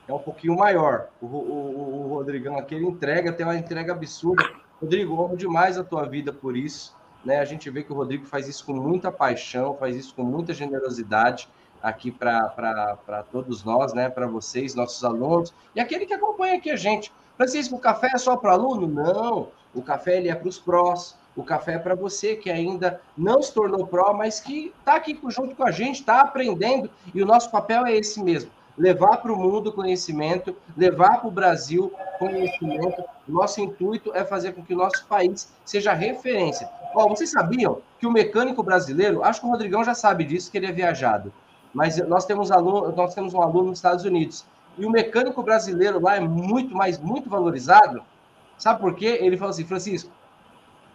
[0.09, 1.09] é um pouquinho maior.
[1.21, 4.45] O, o, o Rodrigão aqui ele entrega, tem uma entrega absurda.
[4.83, 6.93] Rodrigo, amo demais a tua vida por isso.
[7.25, 7.39] Né?
[7.39, 10.53] A gente vê que o Rodrigo faz isso com muita paixão, faz isso com muita
[10.53, 11.49] generosidade
[11.81, 14.11] aqui para todos nós, né?
[14.11, 17.13] para vocês, nossos alunos, e aquele que acompanha aqui a gente.
[17.37, 18.89] Francisco, o café é só para aluno?
[18.89, 23.01] Não, o café ele é para os prós, o café é para você que ainda
[23.17, 27.23] não se tornou pró, mas que está aqui junto com a gente, está aprendendo, e
[27.23, 31.93] o nosso papel é esse mesmo levar para o mundo conhecimento, levar para o Brasil
[32.19, 33.03] conhecimento.
[33.29, 36.69] Nosso intuito é fazer com que o nosso país seja referência.
[36.95, 40.59] Ó, vocês sabiam que o mecânico brasileiro, acho que o Rodrigão já sabe disso, que
[40.59, 41.33] ele é viajado,
[41.73, 44.45] mas nós temos, aluno, nós temos um aluno nos Estados Unidos,
[44.77, 48.03] e o mecânico brasileiro lá é muito mais, muito valorizado.
[48.59, 49.19] Sabe por quê?
[49.21, 50.11] Ele falou assim, Francisco,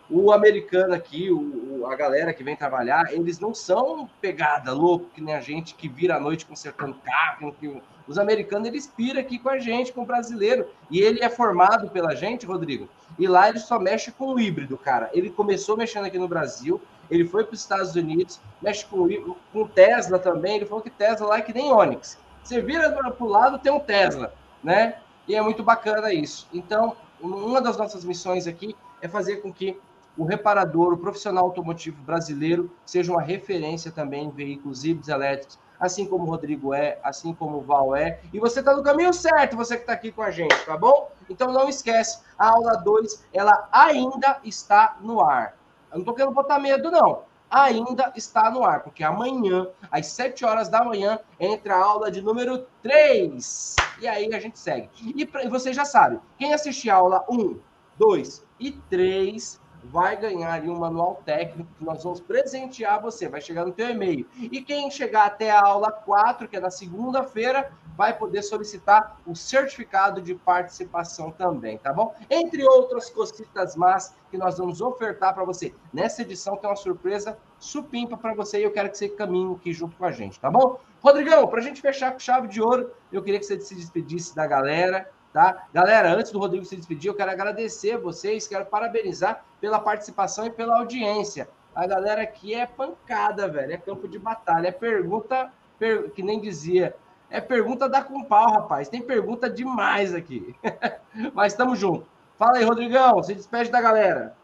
[0.09, 5.21] o americano aqui, o, a galera que vem trabalhar, eles não são pegada louco, que
[5.21, 7.53] nem a gente que vira à noite consertando carro.
[7.59, 7.81] Que...
[8.07, 10.67] Os americanos, eles piram aqui com a gente, com o brasileiro.
[10.89, 12.87] E ele é formado pela gente, Rodrigo,
[13.19, 15.09] e lá ele só mexe com o híbrido, cara.
[15.13, 19.07] Ele começou mexendo aqui no Brasil, ele foi para os Estados Unidos, mexe com,
[19.51, 20.57] com Tesla também.
[20.57, 22.17] Ele falou que Tesla lá é que nem Onix.
[22.43, 24.33] Você vira para o lado, tem um Tesla,
[24.63, 24.95] né?
[25.27, 26.47] E é muito bacana isso.
[26.53, 29.77] Então, uma das nossas missões aqui é fazer com que
[30.17, 36.07] o reparador, o profissional automotivo brasileiro, seja uma referência também em veículos híbridos elétricos, assim
[36.07, 38.19] como o Rodrigo é, assim como o Val é.
[38.33, 41.11] E você está no caminho certo, você que está aqui com a gente, tá bom?
[41.29, 45.55] Então não esquece, a aula 2, ela ainda está no ar.
[45.91, 47.23] Eu não estou querendo botar medo, não.
[47.49, 52.21] Ainda está no ar, porque amanhã, às 7 horas da manhã, entra a aula de
[52.21, 53.75] número 3.
[54.01, 54.89] E aí a gente segue.
[54.99, 57.57] E, e você já sabe, quem assistir a aula 1,
[57.97, 59.61] 2 e 3
[59.91, 64.27] vai ganhar um manual técnico que nós vamos presentear você, vai chegar no teu e-mail.
[64.35, 69.35] E quem chegar até a aula 4, que é na segunda-feira, vai poder solicitar o
[69.35, 72.13] certificado de participação também, tá bom?
[72.29, 75.73] Entre outras cositas más que nós vamos ofertar para você.
[75.91, 79.73] Nessa edição tem uma surpresa supimpa para você e eu quero que você caminhe aqui
[79.73, 80.79] junto com a gente, tá bom?
[81.01, 84.35] Rodrigão, para a gente fechar com chave de ouro, eu queria que você se despedisse
[84.35, 85.67] da galera, Tá?
[85.71, 90.49] Galera, antes do Rodrigo se despedir, eu quero agradecer vocês, quero parabenizar pela participação e
[90.49, 91.47] pela audiência.
[91.75, 96.09] A galera aqui é pancada, velho, é campo de batalha, é pergunta, per...
[96.09, 96.95] que nem dizia,
[97.29, 98.89] é pergunta da com pau, rapaz.
[98.89, 100.55] Tem pergunta demais aqui.
[101.35, 102.07] Mas estamos juntos.
[102.35, 104.35] Fala aí, Rodrigão, se despede da galera.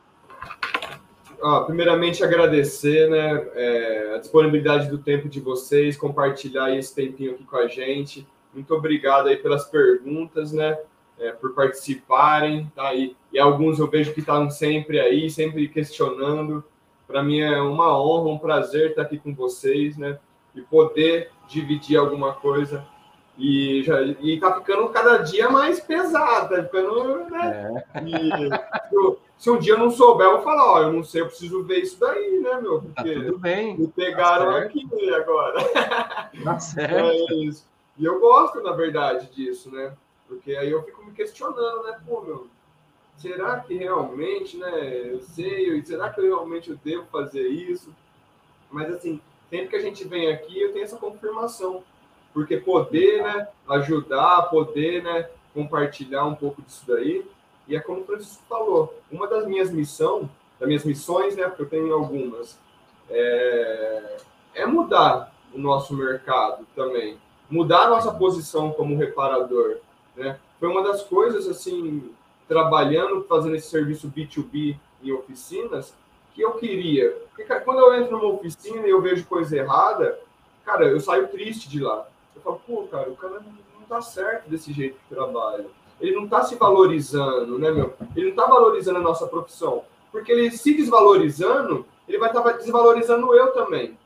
[1.44, 7.44] Ah, primeiramente, agradecer né, é, a disponibilidade do tempo de vocês, compartilhar esse tempinho aqui
[7.46, 8.28] com a gente.
[8.54, 10.78] Muito obrigado aí pelas perguntas, né?
[11.20, 12.94] É, por participarem, tá?
[12.94, 16.64] E, e alguns eu vejo que estão sempre aí, sempre questionando.
[17.08, 20.20] Para mim é uma honra, um prazer estar aqui com vocês, né?
[20.56, 22.86] E poder dividir alguma coisa.
[23.38, 27.84] E, já, e tá ficando cada dia mais pesado, tá ficando, né?
[27.96, 28.04] É.
[28.04, 28.50] E,
[29.38, 31.64] se um dia eu não souber, eu vou falar, ó, eu não sei, eu preciso
[31.64, 32.80] ver isso daí, né, meu?
[32.80, 33.78] Tá Porque tá tudo bem.
[33.78, 35.60] Me pegaram tá aqui agora.
[36.44, 37.34] Tá certo.
[37.34, 37.68] É isso.
[37.98, 39.96] E eu gosto, na verdade, disso, né?
[40.28, 42.00] Porque aí eu fico me questionando, né?
[42.08, 42.48] Pô, meu,
[43.18, 45.12] será que realmente, né?
[45.12, 47.94] Eu sei, será que eu realmente eu devo fazer isso?
[48.72, 51.84] Mas, assim, sempre que a gente vem aqui, eu tenho essa confirmação.
[52.34, 53.48] Porque poder, né?
[53.70, 55.30] Ajudar, poder, né?
[55.54, 57.24] Compartilhar um pouco disso daí.
[57.68, 60.28] E é como o Francisco falou, uma das minhas missões,
[60.60, 61.48] das minhas missões, né?
[61.48, 62.60] Porque eu tenho algumas,
[63.08, 64.18] é,
[64.56, 67.20] é mudar o nosso mercado também
[67.54, 69.78] mudar a nossa posição como reparador,
[70.16, 70.40] né?
[70.60, 72.12] Foi uma das coisas, assim,
[72.48, 75.94] trabalhando, fazendo esse serviço B2B em oficinas,
[76.34, 77.12] que eu queria.
[77.30, 80.20] Porque, cara, quando eu entro numa oficina e eu vejo coisa errada,
[80.66, 82.08] cara, eu saio triste de lá.
[82.36, 85.68] Eu falo, pô, cara, o cara não tá certo desse jeito que trabalha.
[86.02, 87.94] Ele não tá se valorizando, né, meu?
[88.16, 89.84] Ele não tá valorizando a nossa profissão.
[90.12, 93.98] Porque ele se desvalorizando, ele vai estar tá desvalorizando eu também.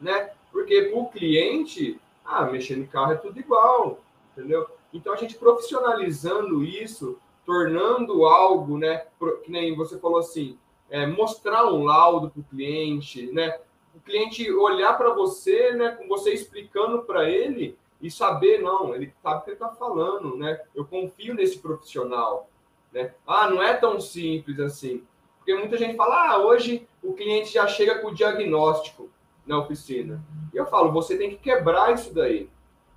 [0.00, 0.30] Né?
[0.50, 4.00] Porque o cliente, ah, mexer no carro é tudo igual,
[4.32, 4.66] entendeu?
[4.92, 9.06] Então a gente profissionalizando isso, tornando algo, né?
[9.44, 10.58] Que nem você falou assim,
[10.88, 13.58] é, mostrar um laudo para o cliente, né?
[13.94, 15.90] O cliente olhar para você, né?
[15.90, 20.36] Com você explicando para ele e saber, não, ele sabe o que ele está falando,
[20.36, 20.60] né?
[20.74, 22.48] Eu confio nesse profissional,
[22.92, 23.14] né?
[23.26, 25.04] Ah, não é tão simples assim.
[25.38, 29.10] Porque muita gente fala, ah, hoje o cliente já chega com o diagnóstico
[29.46, 30.22] na oficina.
[30.52, 32.48] E eu falo, você tem que quebrar isso daí.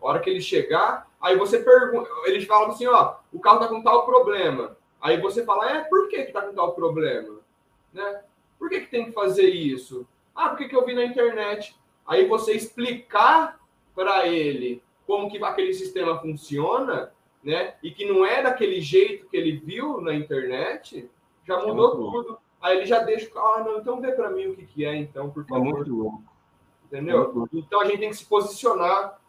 [0.02, 3.68] A hora que ele chegar, aí você pergunta, eles falam assim, ó, o carro tá
[3.68, 4.78] com tal problema.
[5.02, 7.39] Aí você fala, é, por que que tá com tal problema?
[7.93, 8.22] Né?
[8.58, 10.08] Por que que tem que fazer isso?
[10.36, 11.76] Ah, porque que eu vi na internet.
[12.06, 13.60] Aí você explicar
[13.95, 17.12] para ele como que aquele sistema funciona,
[17.43, 17.76] né?
[17.82, 21.10] E que não é daquele jeito que ele viu na internet,
[21.45, 22.38] já mudou é tudo.
[22.62, 25.30] Aí ele já deixa, ah, não, então vê para mim o que que é, então,
[25.30, 25.68] por favor.
[25.68, 26.36] É muito louco
[26.88, 27.47] entendeu?
[27.53, 29.19] Então a gente tem que se posicionar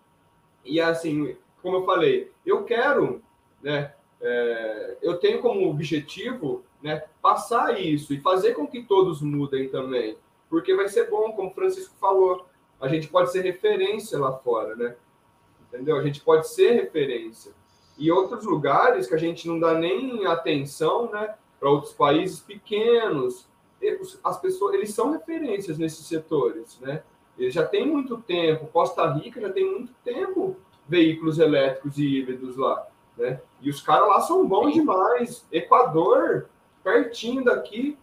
[0.65, 3.23] e assim, como eu falei, eu quero,
[3.63, 3.95] né?
[4.21, 10.17] É, eu tenho como objetivo, né, passar isso e fazer com que todos mudem também,
[10.51, 12.47] porque vai ser bom, como o Francisco falou,
[12.81, 14.97] a gente pode ser referência lá fora, né?
[15.73, 15.97] entendeu?
[15.97, 17.53] A gente pode ser referência.
[17.97, 21.35] E outros lugares que a gente não dá nem atenção, né?
[21.59, 23.47] Para outros países pequenos,
[24.23, 27.03] as pessoas, eles são referências nesses setores, né?
[27.39, 30.57] Eles já tem muito tempo, Costa Rica já tem muito tempo
[30.89, 32.87] veículos elétricos e híbridos lá,
[33.17, 33.41] né?
[33.61, 35.47] E os caras lá são bons demais.
[35.53, 36.49] Equador,
[36.83, 37.97] pertinho daqui,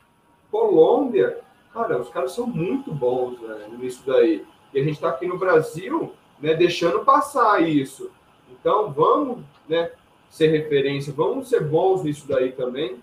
[0.51, 1.41] Colômbia,
[1.73, 4.45] cara, os caras são muito bons né, nisso daí.
[4.73, 8.09] E a gente está aqui no Brasil, né, deixando passar isso.
[8.49, 9.91] Então, vamos, né,
[10.29, 13.01] ser referência, vamos ser bons nisso daí também,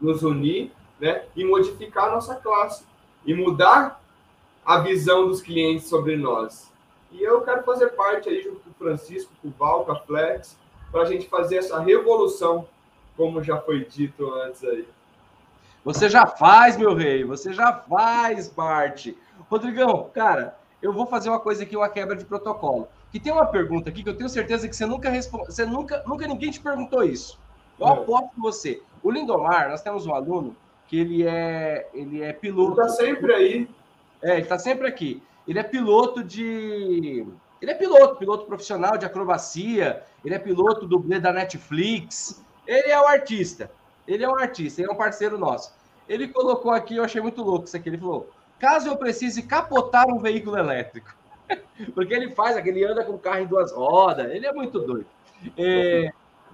[0.00, 2.84] nos unir, né, e modificar a nossa classe
[3.24, 4.03] e mudar
[4.64, 6.72] a visão dos clientes sobre nós.
[7.12, 10.00] E eu quero fazer parte aí junto com o Francisco, com o Val, com a
[10.00, 10.58] Flex,
[10.90, 12.66] para a gente fazer essa revolução,
[13.16, 14.86] como já foi dito antes aí.
[15.84, 19.16] Você já faz, meu rei, você já faz parte.
[19.50, 22.88] Rodrigão, cara, eu vou fazer uma coisa aqui, uma quebra de protocolo.
[23.12, 26.02] Que tem uma pergunta aqui que eu tenho certeza que você nunca respondeu, você nunca,
[26.06, 27.38] nunca ninguém te perguntou isso.
[27.78, 27.92] Eu é.
[27.92, 28.82] aposto você.
[29.02, 30.56] O Lindomar, nós temos um aluno
[30.88, 32.80] que ele é, ele é piloto.
[32.80, 33.68] Ele tá sempre aí.
[34.24, 35.22] É, ele tá sempre aqui.
[35.46, 37.26] Ele é piloto de.
[37.60, 42.42] Ele é piloto, piloto profissional de acrobacia, ele é piloto dublê da Netflix.
[42.66, 43.70] Ele é o artista.
[44.08, 45.74] Ele é um artista, ele é um parceiro nosso.
[46.08, 47.90] Ele colocou aqui, eu achei muito louco isso aqui.
[47.90, 51.14] Ele falou: caso eu precise capotar um veículo elétrico.
[51.94, 55.06] Porque ele faz, ele anda com o carro em duas rodas, ele é muito doido.
[55.58, 56.10] É,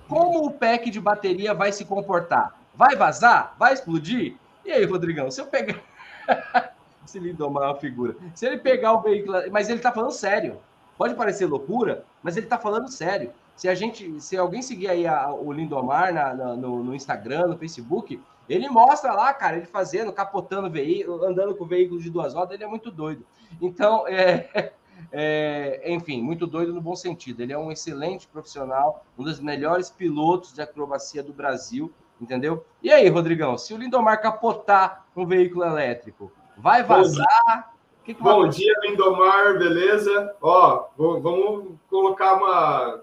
[0.08, 2.58] como o pack de bateria vai se comportar?
[2.74, 3.54] Vai vazar?
[3.56, 4.36] Vai explodir?
[4.64, 5.80] E aí, Rodrigão, se eu pegar.
[7.10, 8.16] se ele uma figura.
[8.34, 9.38] Se ele pegar o veículo.
[9.50, 10.58] Mas ele tá falando sério.
[10.96, 13.32] Pode parecer loucura, mas ele tá falando sério.
[13.56, 17.48] Se a gente, se alguém seguir aí a, o Lindomar na, na, no, no, Instagram,
[17.48, 22.34] no Facebook, ele mostra lá, cara, ele fazendo, capotando veículo, andando com veículo de duas
[22.34, 23.24] rodas, ele é muito doido.
[23.60, 24.72] Então, é,
[25.10, 27.42] é, enfim, muito doido no bom sentido.
[27.42, 32.64] Ele é um excelente profissional, um dos melhores pilotos de acrobacia do Brasil, entendeu?
[32.82, 36.30] E aí, Rodrigão, se o Lindomar capotar um veículo elétrico,
[36.60, 37.74] vai vazar?
[38.04, 38.50] Que que Bom vai...
[38.50, 40.34] dia, Lindomar, beleza?
[40.40, 43.00] Ó, vamos colocar uma,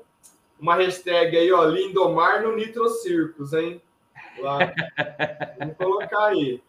[0.60, 3.82] uma hashtag aí, ó, Lindomar no Nitro Circus, hein?
[4.39, 4.60] Lá.
[5.60, 6.62] vamos colocar aí.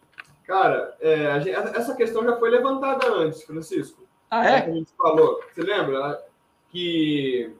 [0.45, 4.03] Cara, é, gente, essa questão já foi levantada antes, Francisco.
[4.31, 4.63] Ah, é?
[4.63, 5.39] a gente falou.
[5.51, 6.23] Você lembra
[6.69, 7.53] que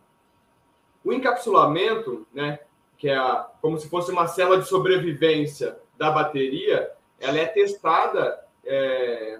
[1.03, 2.59] o encapsulamento, né,
[2.97, 8.39] que é a, como se fosse uma célula de sobrevivência da bateria, ela é testada
[8.69, 9.39] é,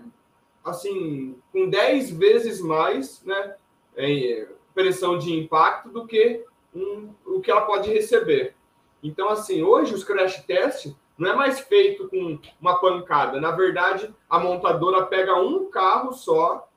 [0.66, 3.56] assim com 10 vezes mais né,
[3.96, 8.56] em pressão de impacto do que um, o que ela pode receber.
[9.04, 13.40] Então, assim, hoje os crash test não é mais feito com uma pancada.
[13.40, 16.68] Na verdade, a montadora pega um carro só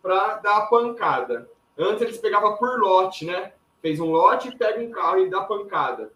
[0.00, 1.48] para dar a pancada.
[1.78, 3.52] Antes eles pegavam por lote, né?
[3.80, 6.12] Fez um lote, pega um carro e dá pancada.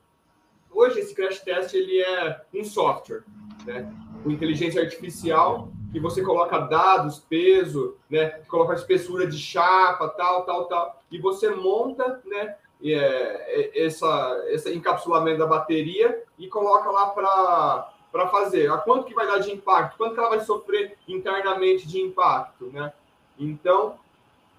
[0.71, 3.25] Hoje esse crash test ele é um software,
[3.65, 3.93] né?
[4.23, 8.29] Com inteligência artificial que você coloca dados, peso, né?
[8.49, 12.57] Coloca a espessura de chapa, tal, tal, tal, e você monta, né?
[12.83, 18.71] É, é essa, esse encapsulamento da bateria e coloca lá para para fazer.
[18.71, 19.97] A quanto que vai dar de impacto?
[19.99, 22.93] Quanto que ela vai sofrer internamente de impacto, né?
[23.39, 23.99] Então,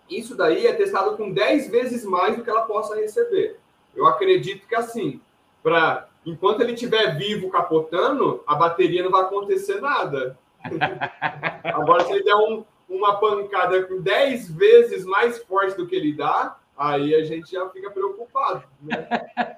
[0.09, 3.59] isso daí é testado com 10 vezes mais do que ela possa receber.
[3.95, 5.19] Eu acredito que assim,
[5.63, 10.37] para enquanto ele estiver vivo capotando, a bateria não vai acontecer nada.
[11.63, 16.13] Agora, se ele der um, uma pancada com 10 vezes mais forte do que ele
[16.13, 18.63] dá, aí a gente já fica preocupado.
[18.81, 19.07] Né?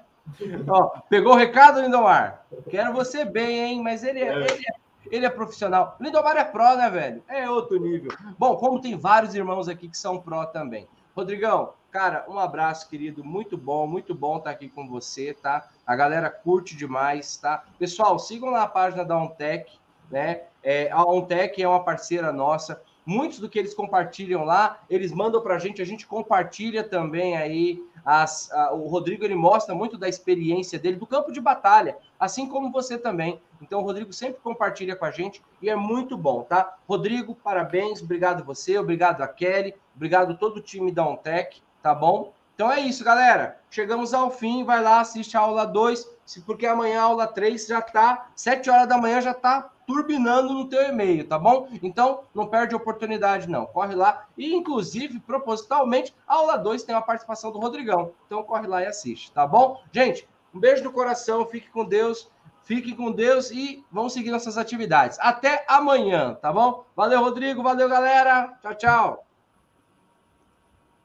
[0.68, 2.46] Ó, pegou o recado, Lindomar?
[2.68, 3.82] Quero você bem, hein?
[3.82, 4.36] Mas ele é, é.
[4.36, 5.96] Ele é ele é profissional.
[6.00, 7.22] Lindomar é pró, né, velho?
[7.28, 8.12] É outro nível.
[8.38, 10.86] Bom, como tem vários irmãos aqui que são pró também.
[11.16, 13.24] Rodrigão, cara, um abraço, querido.
[13.24, 15.68] Muito bom, muito bom estar aqui com você, tá?
[15.86, 17.64] A galera curte demais, tá?
[17.78, 19.78] Pessoal, sigam lá a página da OnTech,
[20.10, 20.42] né?
[20.62, 22.82] É, a OnTech é uma parceira nossa.
[23.04, 27.36] Muitos do que eles compartilham lá, eles mandam para a gente, a gente compartilha também
[27.36, 27.82] aí.
[28.04, 32.48] As, a, o Rodrigo ele mostra muito da experiência dele, do campo de batalha, assim
[32.48, 33.40] como você também.
[33.60, 36.76] Então, o Rodrigo sempre compartilha com a gente e é muito bom, tá?
[36.88, 42.32] Rodrigo, parabéns, obrigado você, obrigado a Kelly, obrigado todo o time da OnTech, tá bom?
[42.54, 43.58] Então é isso, galera.
[43.70, 46.06] Chegamos ao fim, vai lá, assiste a aula 2,
[46.44, 50.68] porque amanhã a aula 3 já tá, 7 horas da manhã já tá turbinando no
[50.68, 51.68] teu e-mail, tá bom?
[51.82, 53.66] Então, não perde oportunidade, não.
[53.66, 54.26] Corre lá.
[54.36, 58.12] E, inclusive, propositalmente, a aula 2 tem a participação do Rodrigão.
[58.26, 59.80] Então, corre lá e assiste, tá bom?
[59.90, 62.30] Gente, um beijo no coração, fique com Deus.
[62.62, 65.18] Fique com Deus e vamos seguir nossas atividades.
[65.20, 66.84] Até amanhã, tá bom?
[66.94, 67.62] Valeu, Rodrigo.
[67.62, 68.56] Valeu, galera.
[68.62, 69.29] Tchau, tchau.